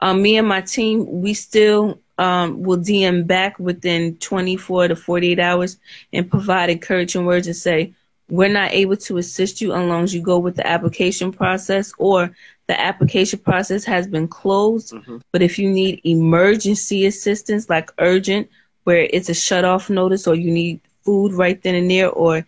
um, 0.03 0.21
me 0.21 0.37
and 0.37 0.47
my 0.49 0.61
team 0.61 1.21
we 1.23 1.33
still 1.33 1.99
um, 2.19 2.63
will 2.63 2.79
dm 2.79 3.27
back 3.27 3.59
within 3.59 4.17
24 4.17 4.89
to 4.89 4.95
48 4.95 5.39
hours 5.39 5.77
and 6.13 6.29
provide 6.29 6.69
encouraging 6.69 7.25
words 7.25 7.47
and 7.47 7.57
say 7.57 7.93
we're 8.29 8.49
not 8.49 8.73
able 8.73 8.97
to 8.97 9.17
assist 9.17 9.61
you 9.61 9.73
as 9.73 9.87
long 9.89 10.03
as 10.03 10.15
you 10.15 10.21
go 10.21 10.39
with 10.39 10.55
the 10.57 10.67
application 10.67 11.31
process 11.31 11.93
or 11.99 12.31
the 12.67 12.79
application 12.79 13.39
process 13.39 13.85
has 13.85 14.07
been 14.07 14.27
closed. 14.27 14.93
Mhm. 14.93 15.21
But 15.31 15.41
if 15.43 15.59
you 15.59 15.69
need 15.69 16.01
emergency 16.03 17.05
assistance, 17.05 17.69
like 17.69 17.91
urgent, 17.99 18.49
where 18.85 19.07
it's 19.11 19.29
a 19.29 19.33
shut 19.33 19.65
off 19.65 19.89
notice 19.89 20.27
or 20.27 20.35
you 20.35 20.51
need 20.51 20.81
food 21.03 21.33
right 21.33 21.61
then 21.63 21.75
and 21.75 21.91
there 21.91 22.09
or 22.09 22.45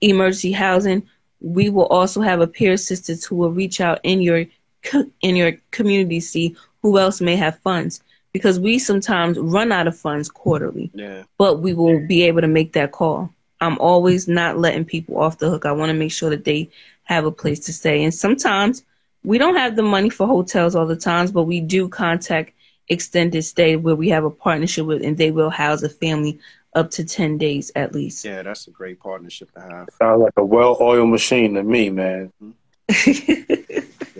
emergency 0.00 0.52
housing, 0.52 1.02
we 1.40 1.70
will 1.70 1.86
also 1.86 2.20
have 2.22 2.40
a 2.40 2.46
peer 2.46 2.72
assistance 2.72 3.24
who 3.24 3.36
will 3.36 3.52
reach 3.52 3.80
out 3.80 4.00
in 4.04 4.20
your 4.22 4.46
co- 4.82 5.10
in 5.22 5.36
your 5.36 5.52
community 5.70 6.20
see 6.20 6.56
who 6.86 6.98
else 6.98 7.20
may 7.20 7.34
have 7.34 7.58
funds 7.58 8.00
because 8.32 8.60
we 8.60 8.78
sometimes 8.78 9.36
run 9.38 9.72
out 9.72 9.88
of 9.88 9.98
funds 9.98 10.28
quarterly 10.28 10.88
Yeah. 10.94 11.24
but 11.36 11.58
we 11.60 11.74
will 11.74 12.06
be 12.06 12.22
able 12.22 12.42
to 12.42 12.46
make 12.48 12.74
that 12.74 12.92
call. 12.92 13.30
I'm 13.60 13.76
always 13.78 14.28
not 14.28 14.56
letting 14.58 14.84
people 14.84 15.18
off 15.18 15.38
the 15.38 15.50
hook. 15.50 15.66
I 15.66 15.72
want 15.72 15.90
to 15.90 15.94
make 15.94 16.12
sure 16.12 16.30
that 16.30 16.44
they 16.44 16.68
have 17.04 17.24
a 17.24 17.32
place 17.32 17.58
to 17.66 17.72
stay. 17.72 18.04
And 18.04 18.14
sometimes 18.14 18.84
we 19.24 19.38
don't 19.38 19.56
have 19.56 19.74
the 19.74 19.82
money 19.82 20.10
for 20.10 20.26
hotels 20.28 20.76
all 20.76 20.86
the 20.86 20.94
times, 20.96 21.32
but 21.32 21.42
we 21.44 21.60
do 21.60 21.88
contact 21.88 22.52
extended 22.88 23.42
stay 23.42 23.74
where 23.74 23.96
we 23.96 24.08
have 24.10 24.24
a 24.24 24.30
partnership 24.30 24.86
with 24.86 25.02
and 25.02 25.16
they 25.16 25.32
will 25.32 25.50
house 25.50 25.82
a 25.82 25.88
family 25.88 26.38
up 26.74 26.90
to 26.92 27.04
10 27.04 27.36
days 27.38 27.72
at 27.74 27.92
least. 27.94 28.24
Yeah, 28.24 28.42
that's 28.42 28.68
a 28.68 28.70
great 28.70 29.00
partnership 29.00 29.50
to 29.54 29.60
have. 29.60 29.88
Sounds 29.98 30.22
like 30.22 30.34
a 30.36 30.44
well-oiled 30.44 31.08
machine 31.08 31.54
to 31.54 31.62
me, 31.64 31.90
man. 31.90 32.32
Mm-hmm. 32.40 32.52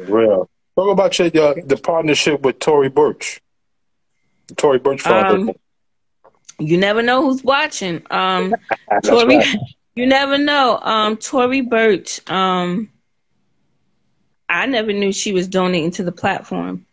Real. 0.12 0.48
Talk 0.76 0.90
about 0.92 1.18
your, 1.18 1.28
your 1.28 1.54
the 1.62 1.76
partnership 1.76 2.42
with 2.42 2.58
Tory 2.58 2.88
Burch. 2.88 3.40
Tory 4.56 4.78
Burch 4.78 5.02
Foundation. 5.02 5.48
Um, 5.48 5.54
you 6.58 6.76
never 6.78 7.02
know 7.02 7.22
who's 7.22 7.42
watching. 7.42 8.02
Um, 8.10 8.54
That's 8.90 9.08
Tory, 9.08 9.36
right. 9.36 9.56
you 9.96 10.06
never 10.06 10.38
know. 10.38 10.78
Um, 10.78 11.16
Tory 11.16 11.62
Burch. 11.62 12.20
Um, 12.30 12.90
I 14.48 14.66
never 14.66 14.92
knew 14.92 15.12
she 15.12 15.32
was 15.32 15.48
donating 15.48 15.90
to 15.92 16.04
the 16.04 16.12
platform. 16.12 16.86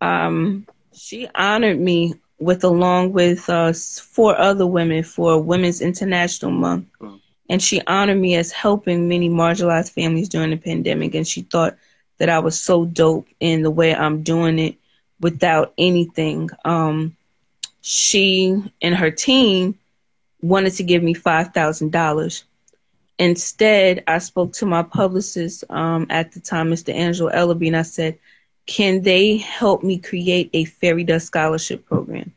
Um, 0.00 0.66
she 0.94 1.28
honored 1.34 1.78
me 1.80 2.14
with 2.38 2.64
along 2.64 3.12
with 3.12 3.48
uh, 3.48 3.66
s- 3.66 3.98
four 3.98 4.38
other 4.38 4.66
women 4.66 5.02
for 5.02 5.40
Women's 5.40 5.80
International 5.80 6.50
Month, 6.50 6.86
Mm. 7.00 7.20
and 7.50 7.62
she 7.62 7.80
honored 7.86 8.18
me 8.18 8.34
as 8.36 8.52
helping 8.52 9.08
many 9.08 9.28
marginalized 9.28 9.92
families 9.92 10.28
during 10.28 10.50
the 10.50 10.56
pandemic. 10.56 11.14
And 11.14 11.26
she 11.26 11.42
thought 11.42 11.76
that 12.18 12.28
I 12.28 12.38
was 12.38 12.58
so 12.58 12.84
dope 12.84 13.26
in 13.40 13.62
the 13.62 13.70
way 13.70 13.94
I'm 13.94 14.22
doing 14.22 14.58
it 14.58 14.76
without 15.20 15.72
anything. 15.78 16.50
Um, 16.64 17.16
she 17.80 18.62
and 18.82 18.94
her 18.94 19.10
team 19.10 19.78
wanted 20.40 20.72
to 20.74 20.82
give 20.82 21.02
me 21.02 21.14
five 21.14 21.52
thousand 21.52 21.92
dollars. 21.92 22.44
Instead, 23.18 24.02
I 24.06 24.18
spoke 24.18 24.52
to 24.54 24.66
my 24.66 24.82
publicist 24.82 25.64
um, 25.70 26.06
at 26.10 26.32
the 26.32 26.40
time, 26.40 26.70
Mr. 26.70 26.92
Angelo 26.92 27.30
Ellaby, 27.30 27.68
and 27.68 27.76
I 27.76 27.82
said, 27.82 28.18
"Can 28.66 29.02
they 29.02 29.36
help 29.36 29.82
me 29.82 29.98
create 29.98 30.50
a 30.52 30.64
fairy 30.64 31.04
dust 31.04 31.26
scholarship 31.26 31.86
program?" 31.86 32.32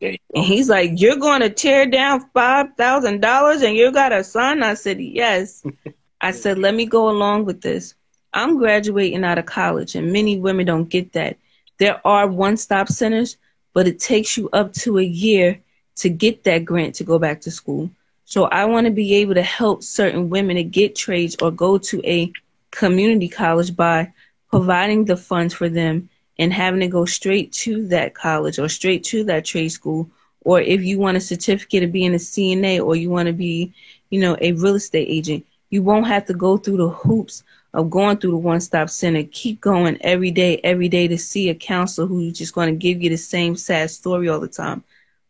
There 0.00 0.16
And 0.34 0.44
he's 0.44 0.68
like, 0.68 0.92
"You're 1.00 1.16
going 1.16 1.40
to 1.40 1.50
tear 1.50 1.86
down 1.86 2.20
five 2.32 2.74
thousand 2.76 3.20
dollars, 3.20 3.62
and 3.62 3.76
you 3.76 3.92
got 3.92 4.12
a 4.12 4.24
son?" 4.24 4.62
I 4.62 4.74
said, 4.74 5.00
"Yes." 5.00 5.64
I 6.20 6.32
said, 6.32 6.58
"Let 6.58 6.74
me 6.74 6.86
go 6.86 7.08
along 7.10 7.44
with 7.46 7.60
this. 7.62 7.94
I'm 8.32 8.58
graduating 8.58 9.24
out 9.24 9.38
of 9.38 9.46
college, 9.46 9.94
and 9.94 10.12
many 10.12 10.38
women 10.38 10.66
don't 10.66 10.88
get 10.88 11.12
that. 11.12 11.36
There 11.78 12.00
are 12.06 12.28
one-stop 12.28 12.88
centers, 12.88 13.36
but 13.72 13.88
it 13.88 13.98
takes 13.98 14.36
you 14.36 14.48
up 14.52 14.72
to 14.74 14.98
a 14.98 15.02
year 15.02 15.60
to 15.96 16.08
get 16.08 16.44
that 16.44 16.64
grant 16.64 16.94
to 16.96 17.04
go 17.04 17.18
back 17.18 17.40
to 17.42 17.50
school. 17.50 17.90
So 18.24 18.44
I 18.44 18.64
want 18.66 18.86
to 18.86 18.92
be 18.92 19.16
able 19.16 19.34
to 19.34 19.42
help 19.42 19.82
certain 19.82 20.30
women 20.30 20.56
to 20.56 20.62
get 20.62 20.94
trades 20.94 21.36
or 21.42 21.50
go 21.50 21.78
to 21.78 22.00
a 22.04 22.32
community 22.70 23.28
college 23.28 23.74
by 23.74 24.12
providing 24.50 25.04
the 25.04 25.16
funds 25.16 25.52
for 25.52 25.68
them 25.68 26.08
and 26.38 26.52
having 26.52 26.80
to 26.80 26.88
go 26.88 27.04
straight 27.04 27.52
to 27.52 27.86
that 27.88 28.14
college 28.14 28.58
or 28.58 28.68
straight 28.68 29.04
to 29.04 29.24
that 29.24 29.44
trade 29.44 29.70
school. 29.70 30.08
Or 30.42 30.60
if 30.60 30.82
you 30.82 30.98
want 30.98 31.16
a 31.16 31.20
certificate 31.20 31.82
of 31.82 31.92
being 31.92 32.14
a 32.14 32.18
CNA 32.18 32.84
or 32.84 32.96
you 32.96 33.10
want 33.10 33.26
to 33.26 33.32
be, 33.32 33.72
you 34.10 34.20
know, 34.20 34.36
a 34.40 34.52
real 34.52 34.76
estate 34.76 35.08
agent, 35.10 35.44
you 35.68 35.82
won't 35.82 36.06
have 36.06 36.26
to 36.26 36.34
go 36.34 36.56
through 36.56 36.78
the 36.78 36.88
hoops 36.88 37.42
of 37.72 37.90
going 37.90 38.16
through 38.16 38.32
the 38.32 38.36
one 38.36 38.60
stop 38.60 38.90
center. 38.90 39.22
Keep 39.24 39.60
going 39.60 39.98
every 40.00 40.30
day, 40.30 40.60
every 40.64 40.88
day 40.88 41.08
to 41.08 41.18
see 41.18 41.48
a 41.48 41.54
counselor 41.54 42.06
who's 42.06 42.36
just 42.36 42.54
going 42.54 42.68
to 42.68 42.78
give 42.78 43.02
you 43.02 43.10
the 43.10 43.16
same 43.16 43.56
sad 43.56 43.90
story 43.90 44.28
all 44.28 44.40
the 44.40 44.48
time. 44.48 44.82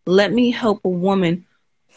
Let 0.06 0.32
me 0.32 0.50
help 0.50 0.84
a 0.84 0.88
woman 0.88 1.44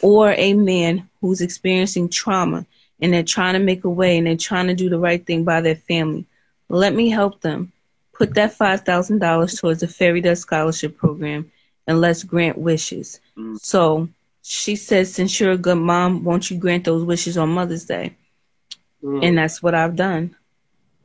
or 0.02 0.34
a 0.34 0.54
man 0.54 1.10
who's 1.22 1.42
experiencing 1.42 2.10
trauma 2.10 2.66
and 3.00 3.14
they're 3.14 3.24
trying 3.24 3.54
to 3.54 3.60
make 3.60 3.84
a 3.84 3.90
way 3.90 4.18
and 4.18 4.28
they're 4.28 4.38
trying 4.38 4.68
to 4.68 4.74
do 4.74 4.90
the 4.90 5.00
right 5.00 5.26
thing 5.26 5.44
by 5.44 5.62
their 5.62 5.76
family. 5.76 6.26
Let 6.70 6.94
me 6.94 7.10
help 7.10 7.42
them. 7.42 7.72
Put 8.14 8.36
that 8.36 8.58
$5,000 8.58 9.60
towards 9.60 9.80
the 9.80 9.88
Fairy 9.88 10.22
Dust 10.22 10.44
Scholarship 10.44 10.98
Program 10.98 11.52
and 11.88 12.00
let's 12.00 12.24
grant 12.24 12.58
wishes. 12.58 13.20
Mm. 13.38 13.60
So 13.60 14.10
she 14.44 14.76
says, 14.76 15.14
since 15.14 15.40
you're 15.40 15.52
a 15.52 15.58
good 15.58 15.78
mom, 15.78 16.24
won't 16.24 16.52
you 16.52 16.58
grant 16.58 16.86
those 16.86 17.04
wishes 17.04 17.38
on 17.38 17.50
Mother's 17.50 17.86
Day? 17.86 18.16
Mm. 19.04 19.24
And 19.24 19.38
that's 19.38 19.62
what 19.62 19.76
I've 19.76 19.96
done. 19.96 20.36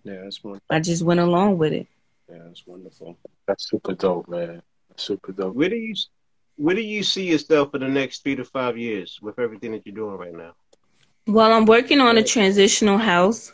Yeah, 0.04 0.22
that's 0.22 0.42
wonderful. 0.42 0.66
I 0.70 0.80
just 0.80 1.02
went 1.02 1.20
along 1.20 1.58
with 1.58 1.72
it. 1.72 1.86
Yeah, 2.30 2.38
that's 2.46 2.66
wonderful. 2.66 3.18
That's 3.46 3.68
super 3.68 3.94
dope, 3.94 4.28
man. 4.28 4.62
That's 4.88 5.02
super 5.02 5.32
dope. 5.32 5.54
Where 5.54 5.68
do 5.68 5.76
you 5.76 5.94
where 6.56 6.74
do 6.74 6.82
you 6.82 7.02
see 7.02 7.24
yourself 7.24 7.70
for 7.70 7.78
the 7.78 7.88
next 7.88 8.22
three 8.22 8.36
to 8.36 8.44
five 8.44 8.76
years 8.76 9.18
with 9.22 9.38
everything 9.38 9.72
that 9.72 9.86
you're 9.86 9.94
doing 9.94 10.16
right 10.16 10.34
now? 10.34 10.54
Well, 11.26 11.52
I'm 11.52 11.66
working 11.66 12.00
on 12.00 12.18
a 12.18 12.22
transitional 12.22 12.98
house 12.98 13.52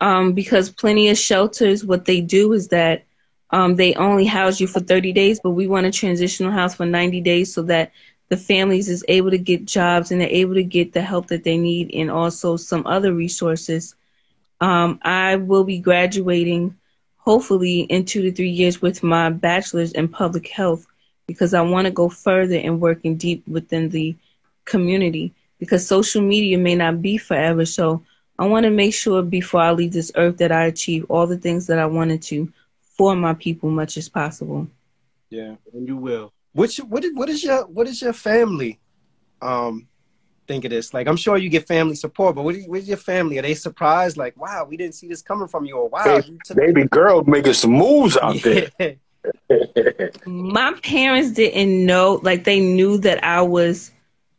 um, 0.00 0.32
because 0.32 0.70
plenty 0.70 1.08
of 1.08 1.16
shelters, 1.16 1.84
what 1.84 2.04
they 2.04 2.20
do 2.20 2.52
is 2.52 2.68
that 2.68 3.04
um, 3.50 3.76
they 3.76 3.94
only 3.94 4.26
house 4.26 4.60
you 4.60 4.66
for 4.66 4.80
30 4.80 5.12
days, 5.12 5.40
but 5.42 5.50
we 5.50 5.66
want 5.66 5.86
a 5.86 5.92
transitional 5.92 6.50
house 6.50 6.74
for 6.74 6.84
90 6.84 7.20
days 7.20 7.54
so 7.54 7.62
that 7.62 7.92
the 8.32 8.36
families 8.38 8.88
is 8.88 9.04
able 9.08 9.30
to 9.30 9.36
get 9.36 9.66
jobs 9.66 10.10
and 10.10 10.18
they're 10.18 10.26
able 10.30 10.54
to 10.54 10.62
get 10.62 10.94
the 10.94 11.02
help 11.02 11.26
that 11.26 11.44
they 11.44 11.58
need 11.58 11.90
and 11.92 12.10
also 12.10 12.56
some 12.56 12.86
other 12.86 13.12
resources. 13.12 13.94
Um, 14.58 14.98
I 15.02 15.36
will 15.36 15.64
be 15.64 15.78
graduating 15.78 16.74
hopefully 17.18 17.80
in 17.80 18.06
two 18.06 18.22
to 18.22 18.32
three 18.32 18.48
years 18.48 18.80
with 18.80 19.02
my 19.02 19.28
bachelor's 19.28 19.92
in 19.92 20.08
public 20.08 20.48
health 20.48 20.86
because 21.26 21.52
I 21.52 21.60
want 21.60 21.84
to 21.84 21.90
go 21.90 22.08
further 22.08 22.56
and 22.56 22.80
working 22.80 23.18
deep 23.18 23.46
within 23.46 23.90
the 23.90 24.16
community 24.64 25.34
because 25.58 25.86
social 25.86 26.22
media 26.22 26.56
may 26.56 26.74
not 26.74 27.02
be 27.02 27.18
forever. 27.18 27.66
So 27.66 28.00
I 28.38 28.46
want 28.46 28.64
to 28.64 28.70
make 28.70 28.94
sure 28.94 29.22
before 29.22 29.60
I 29.60 29.72
leave 29.72 29.92
this 29.92 30.10
earth 30.14 30.38
that 30.38 30.52
I 30.52 30.64
achieve 30.64 31.04
all 31.10 31.26
the 31.26 31.36
things 31.36 31.66
that 31.66 31.78
I 31.78 31.84
wanted 31.84 32.22
to 32.22 32.50
for 32.96 33.14
my 33.14 33.34
people 33.34 33.68
much 33.68 33.98
as 33.98 34.08
possible. 34.08 34.68
Yeah. 35.28 35.56
And 35.74 35.86
you 35.86 35.98
will. 35.98 36.32
Which 36.52 36.78
what 36.78 37.04
is 37.04 37.12
what 37.14 37.28
is 37.28 37.42
your 37.42 37.66
what 37.66 37.86
is 37.86 38.02
your 38.02 38.12
family 38.12 38.80
um 39.40 39.88
think 40.46 40.64
of 40.64 40.70
this? 40.70 40.92
Like 40.92 41.06
I'm 41.06 41.16
sure 41.16 41.36
you 41.36 41.48
get 41.48 41.66
family 41.66 41.94
support, 41.94 42.34
but 42.34 42.42
what 42.42 42.54
is, 42.54 42.66
what 42.66 42.80
is 42.80 42.88
your 42.88 42.96
family? 42.96 43.38
Are 43.38 43.42
they 43.42 43.54
surprised? 43.54 44.16
Like, 44.16 44.36
wow, 44.36 44.66
we 44.68 44.76
didn't 44.76 44.94
see 44.94 45.08
this 45.08 45.22
coming 45.22 45.48
from 45.48 45.64
you, 45.64 45.76
or 45.76 45.88
wow, 45.88 46.04
Baby, 46.04 46.32
you 46.32 46.38
took 46.44 46.56
baby 46.56 46.84
girl 46.84 47.24
making 47.24 47.54
some 47.54 47.72
moves 47.72 48.16
out 48.16 48.36
there. 48.42 48.70
My 50.26 50.72
parents 50.82 51.32
didn't 51.32 51.86
know, 51.86 52.20
like 52.22 52.44
they 52.44 52.60
knew 52.60 52.98
that 52.98 53.22
I 53.24 53.42
was 53.42 53.90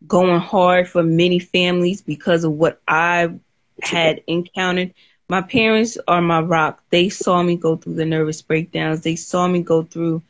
going 0.08 0.40
hard 0.40 0.90
for 0.90 1.04
many 1.04 1.40
families 1.40 2.02
because 2.02 2.44
of 2.44 2.52
what 2.52 2.82
I 2.88 3.34
had 3.82 4.22
encountered. 4.28 4.94
My 5.30 5.42
parents 5.42 5.98
are 6.08 6.22
my 6.22 6.42
rock. 6.42 6.84
They 6.90 7.10
saw 7.10 7.42
me 7.42 7.56
go 7.56 7.78
through 7.78 7.96
the 7.96 8.06
nervous 8.06 8.42
breakdowns. 8.42 9.02
They 9.02 9.16
saw 9.16 9.48
me 9.48 9.62
go 9.62 9.84
through 9.84 10.22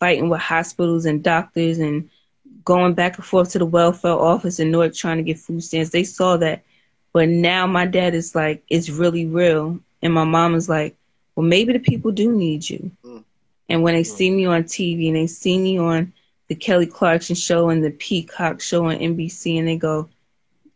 fighting 0.00 0.28
with 0.28 0.40
hospitals 0.40 1.04
and 1.04 1.22
doctors 1.22 1.78
and 1.78 2.08
going 2.64 2.94
back 2.94 3.16
and 3.16 3.24
forth 3.24 3.50
to 3.50 3.58
the 3.58 3.66
welfare 3.66 4.12
office 4.12 4.60
in 4.60 4.70
Newark 4.70 4.94
trying 4.94 5.16
to 5.16 5.22
get 5.22 5.38
food 5.38 5.62
stamps. 5.62 5.90
They 5.90 6.04
saw 6.04 6.36
that. 6.38 6.62
But 7.12 7.28
now 7.28 7.66
my 7.66 7.86
dad 7.86 8.14
is 8.14 8.34
like, 8.34 8.62
it's 8.68 8.90
really 8.90 9.26
real. 9.26 9.80
And 10.02 10.12
my 10.12 10.24
mom 10.24 10.54
is 10.54 10.68
like, 10.68 10.96
well, 11.34 11.46
maybe 11.46 11.72
the 11.72 11.78
people 11.78 12.10
do 12.10 12.32
need 12.32 12.68
you. 12.68 12.90
Mm. 13.04 13.24
And 13.68 13.82
when 13.82 13.94
they 13.94 14.04
see 14.04 14.30
me 14.30 14.44
on 14.44 14.64
TV 14.64 15.08
and 15.08 15.16
they 15.16 15.26
see 15.26 15.58
me 15.58 15.78
on 15.78 16.12
the 16.48 16.54
Kelly 16.54 16.86
Clarkson 16.86 17.36
show 17.36 17.70
and 17.70 17.82
the 17.84 17.90
Peacock 17.90 18.60
show 18.60 18.86
on 18.86 18.96
NBC, 18.96 19.58
and 19.58 19.68
they 19.68 19.76
go, 19.76 20.08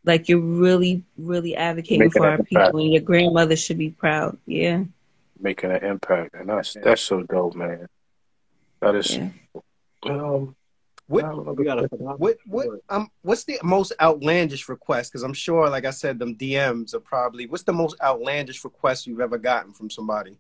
like, 0.05 0.29
you're 0.29 0.39
really, 0.39 1.03
really 1.17 1.57
advocating 1.57 2.01
Making 2.01 2.13
for 2.13 2.27
our 2.27 2.33
impact. 2.35 2.49
people, 2.49 2.81
and 2.81 2.93
your 2.93 3.03
grandmother 3.03 3.57
should 3.57 3.79
be 3.79 3.91
proud. 3.91 4.37
Yeah. 4.47 4.85
making 5.41 5.71
an 5.71 5.85
impact, 5.85 6.35
and 6.35 6.49
that's 6.49 6.75
that's 6.75 7.03
so 7.03 7.23
dope, 7.23 7.55
man. 7.55 7.89
That 8.83 8.97
is. 8.97 9.17
Yeah. 9.17 9.31
Um, 10.05 10.57
What 11.07 11.25
I 11.25 11.29
don't 11.29 11.47
know. 11.47 11.55
You 11.59 11.65
got 11.65 11.85
a 11.85 11.89
phenomenal 11.89 12.19
what 12.19 12.37
what 12.47 12.69
um 12.89 13.11
what's 13.23 13.45
the 13.45 13.59
most 13.63 13.93
outlandish 14.01 14.69
request? 14.69 15.13
Because 15.13 15.23
I'm 15.23 15.35
sure, 15.35 15.71
like 15.71 15.85
I 15.85 15.91
said, 15.91 16.19
them 16.19 16.37
DMs 16.37 16.95
are 16.95 17.01
probably 17.01 17.47
what's 17.47 17.63
the 17.65 17.73
most 17.73 17.97
outlandish 18.03 18.65
request 18.65 19.07
you've 19.07 19.21
ever 19.21 19.39
gotten 19.39 19.73
from 19.73 19.89
somebody? 19.89 20.37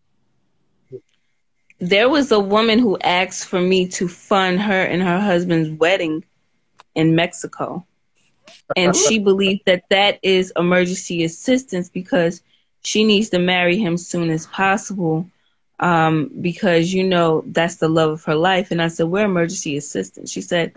There 1.78 2.08
was 2.08 2.30
a 2.30 2.38
woman 2.40 2.78
who 2.78 2.98
asked 2.98 3.46
for 3.46 3.60
me 3.60 3.88
to 3.88 4.08
fund 4.08 4.60
her 4.60 4.82
and 4.82 5.02
her 5.02 5.20
husband's 5.20 5.70
wedding 5.70 6.24
in 6.94 7.14
Mexico. 7.14 7.86
And 8.76 8.94
she 8.94 9.18
believed 9.30 9.62
that 9.66 9.84
that 9.90 10.18
is 10.22 10.52
emergency 10.56 11.24
assistance 11.24 11.88
because 11.88 12.42
she 12.84 13.04
needs 13.04 13.30
to 13.30 13.38
marry 13.38 13.78
him 13.78 13.96
soon 13.96 14.30
as 14.30 14.46
possible. 14.46 15.28
Um, 15.82 16.30
because 16.40 16.94
you 16.94 17.02
know 17.02 17.42
that's 17.48 17.76
the 17.76 17.88
love 17.88 18.10
of 18.10 18.24
her 18.24 18.36
life. 18.36 18.70
And 18.70 18.80
I 18.80 18.88
said, 18.88 19.08
we're 19.08 19.24
emergency 19.24 19.76
assistants. 19.76 20.30
She 20.30 20.40
said, 20.40 20.72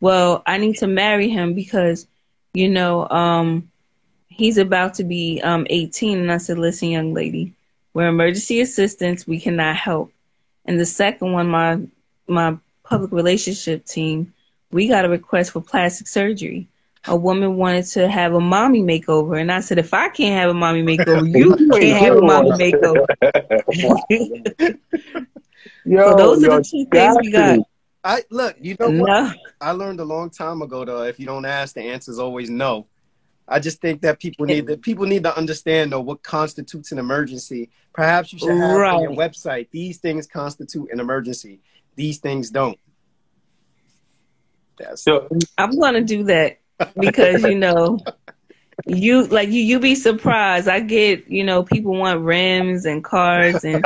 well, 0.00 0.42
I 0.46 0.58
need 0.58 0.76
to 0.76 0.86
marry 0.86 1.30
him 1.30 1.54
because, 1.54 2.06
you 2.52 2.68
know, 2.68 3.08
um, 3.08 3.70
he's 4.28 4.58
about 4.58 4.94
to 4.94 5.04
be 5.04 5.40
um, 5.42 5.66
18. 5.70 6.18
And 6.18 6.30
I 6.30 6.36
said, 6.36 6.58
listen, 6.58 6.90
young 6.90 7.14
lady, 7.14 7.54
we're 7.94 8.08
emergency 8.08 8.60
assistants. 8.60 9.26
We 9.26 9.40
cannot 9.40 9.76
help. 9.76 10.12
And 10.66 10.78
the 10.78 10.86
second 10.86 11.32
one, 11.32 11.48
my 11.48 11.80
my 12.28 12.58
public 12.84 13.12
relationship 13.12 13.86
team, 13.86 14.34
we 14.70 14.88
got 14.88 15.06
a 15.06 15.08
request 15.08 15.52
for 15.52 15.62
plastic 15.62 16.06
surgery. 16.06 16.68
A 17.06 17.16
woman 17.16 17.56
wanted 17.56 17.86
to 17.86 18.08
have 18.08 18.34
a 18.34 18.40
mommy 18.40 18.82
makeover, 18.82 19.40
and 19.40 19.50
I 19.50 19.60
said, 19.60 19.78
if 19.78 19.94
I 19.94 20.10
can't 20.10 20.38
have 20.38 20.50
a 20.50 20.54
mommy 20.54 20.82
makeover, 20.82 21.26
you 21.34 21.56
can't 21.80 21.98
have 21.98 22.16
a 22.16 22.20
mommy 22.20 22.50
makeover. 22.50 23.06
Yo, 25.84 26.10
so 26.10 26.16
those 26.16 26.42
yo, 26.42 26.50
are 26.50 26.58
the 26.58 26.64
two 26.64 26.86
things 26.90 27.16
we 27.20 27.30
got. 27.32 27.58
I 28.02 28.22
look, 28.30 28.56
you 28.60 28.76
know 28.78 28.90
what? 28.90 29.08
No. 29.08 29.32
I 29.60 29.72
learned 29.72 30.00
a 30.00 30.04
long 30.04 30.30
time 30.30 30.62
ago 30.62 30.84
though, 30.84 31.02
if 31.02 31.18
you 31.18 31.26
don't 31.26 31.44
ask, 31.44 31.74
the 31.74 31.82
answer 31.82 32.10
is 32.10 32.18
always 32.18 32.48
no. 32.48 32.86
I 33.46 33.58
just 33.58 33.80
think 33.80 34.02
that 34.02 34.20
people 34.20 34.46
need 34.46 34.68
to 34.68 34.76
people 34.76 35.06
need 35.06 35.24
to 35.24 35.36
understand 35.36 35.92
though 35.92 36.00
what 36.00 36.22
constitutes 36.22 36.92
an 36.92 36.98
emergency. 36.98 37.70
Perhaps 37.92 38.32
you 38.32 38.38
should 38.38 38.56
have 38.56 38.80
on 38.80 39.02
your 39.02 39.12
website 39.12 39.68
these 39.70 39.98
things 39.98 40.26
constitute 40.26 40.88
an 40.92 41.00
emergency. 41.00 41.60
These 41.96 42.18
things 42.18 42.50
don't. 42.50 42.78
That's 44.78 45.04
Yo, 45.06 45.28
I'm 45.58 45.78
gonna 45.78 46.02
do 46.02 46.24
that 46.24 46.59
because 46.98 47.42
you 47.42 47.54
know, 47.54 47.98
you 48.86 49.26
like 49.26 49.48
you 49.48 49.60
you 49.60 49.78
be 49.78 49.94
surprised. 49.94 50.68
I 50.68 50.80
get 50.80 51.28
you 51.28 51.44
know 51.44 51.62
people 51.62 51.96
want 51.96 52.20
rims 52.20 52.86
and 52.86 53.04
cars, 53.04 53.64
and 53.64 53.84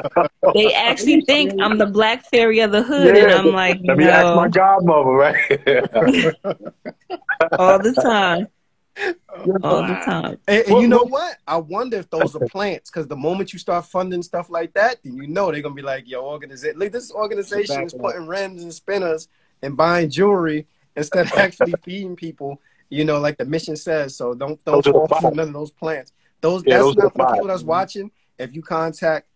they 0.54 0.72
actually 0.72 1.22
think 1.22 1.60
I'm 1.60 1.78
the 1.78 1.86
Black 1.86 2.24
Fairy 2.30 2.60
of 2.60 2.72
the 2.72 2.82
hood, 2.82 3.16
and 3.16 3.32
I'm 3.32 3.52
like 3.52 3.80
let 3.84 3.96
me 3.96 4.04
ask 4.04 4.36
my 4.36 4.44
no, 4.44 4.50
godmother, 4.50 5.10
right? 5.10 5.50
all 7.58 7.78
the 7.78 7.92
time, 8.00 8.48
all 9.62 9.82
the 9.82 10.00
time. 10.04 10.38
And, 10.46 10.64
and 10.64 10.72
What- 10.72 10.80
you 10.80 10.88
know 10.88 10.98
what- 10.98 11.10
what? 11.10 11.36
I 11.46 11.56
wonder 11.56 11.98
if 11.98 12.10
those 12.10 12.36
are 12.36 12.46
plants 12.48 12.90
because 12.90 13.08
the 13.08 13.16
moment 13.16 13.52
you 13.52 13.58
start 13.58 13.86
funding 13.86 14.22
stuff 14.22 14.50
like 14.50 14.72
that, 14.74 14.98
then 15.02 15.16
you 15.16 15.26
know 15.26 15.50
they're 15.50 15.62
gonna 15.62 15.74
be 15.74 15.82
like, 15.82 16.08
"Yo, 16.08 16.24
organization, 16.24 16.78
look, 16.78 16.92
this 16.92 17.12
organization 17.12 17.84
is 17.84 17.94
putting 17.94 18.26
rims 18.26 18.62
and 18.62 18.72
spinners 18.72 19.28
and 19.62 19.76
buying 19.76 20.10
jewelry 20.10 20.66
instead 20.96 21.26
of 21.26 21.32
actually 21.36 21.74
feeding 21.84 22.16
people." 22.16 22.60
You 22.90 23.04
know, 23.04 23.18
like 23.18 23.36
the 23.38 23.44
mission 23.44 23.76
says. 23.76 24.16
So 24.16 24.34
don't 24.34 24.62
don't 24.64 24.84
Those 24.84 24.94
are 24.94 25.08
fall 25.08 25.20
for 25.20 25.30
none 25.34 25.48
of 25.48 25.54
those 25.54 25.70
plants. 25.70 26.12
Those 26.40 26.62
Yeah, 26.66 26.74
that's 26.74 26.84
those 26.84 26.96
not 26.96 27.12
for 27.14 27.26
people 27.32 27.46
that's 27.48 27.62
watching. 27.62 28.10
If 28.38 28.54
you 28.54 28.62
contact 28.62 29.26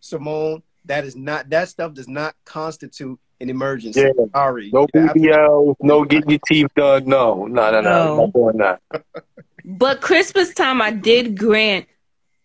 Simone, 0.00 0.62
that 0.84 1.04
is 1.04 1.16
not 1.16 1.50
that 1.50 1.68
stuff 1.68 1.94
does 1.94 2.08
not 2.08 2.34
constitute 2.44 3.18
an 3.40 3.48
emergency. 3.50 4.00
Yeah. 4.00 4.10
Sorry, 4.34 4.70
No 4.72 4.86
You're 4.92 5.04
absolutely- 5.04 5.30
BBL, 5.32 5.76
no 5.80 6.04
getting 6.04 6.30
your 6.30 6.38
teeth 6.46 6.68
done. 6.76 7.04
No, 7.06 7.46
no, 7.46 7.70
no, 7.70 7.80
no. 7.80 7.82
No. 7.82 8.12
I'm 8.12 8.16
not 8.18 8.32
doing 8.32 8.58
that. 8.58 8.80
But 9.64 10.00
Christmas 10.00 10.52
time, 10.54 10.82
I 10.82 10.90
did 10.90 11.38
grant 11.38 11.86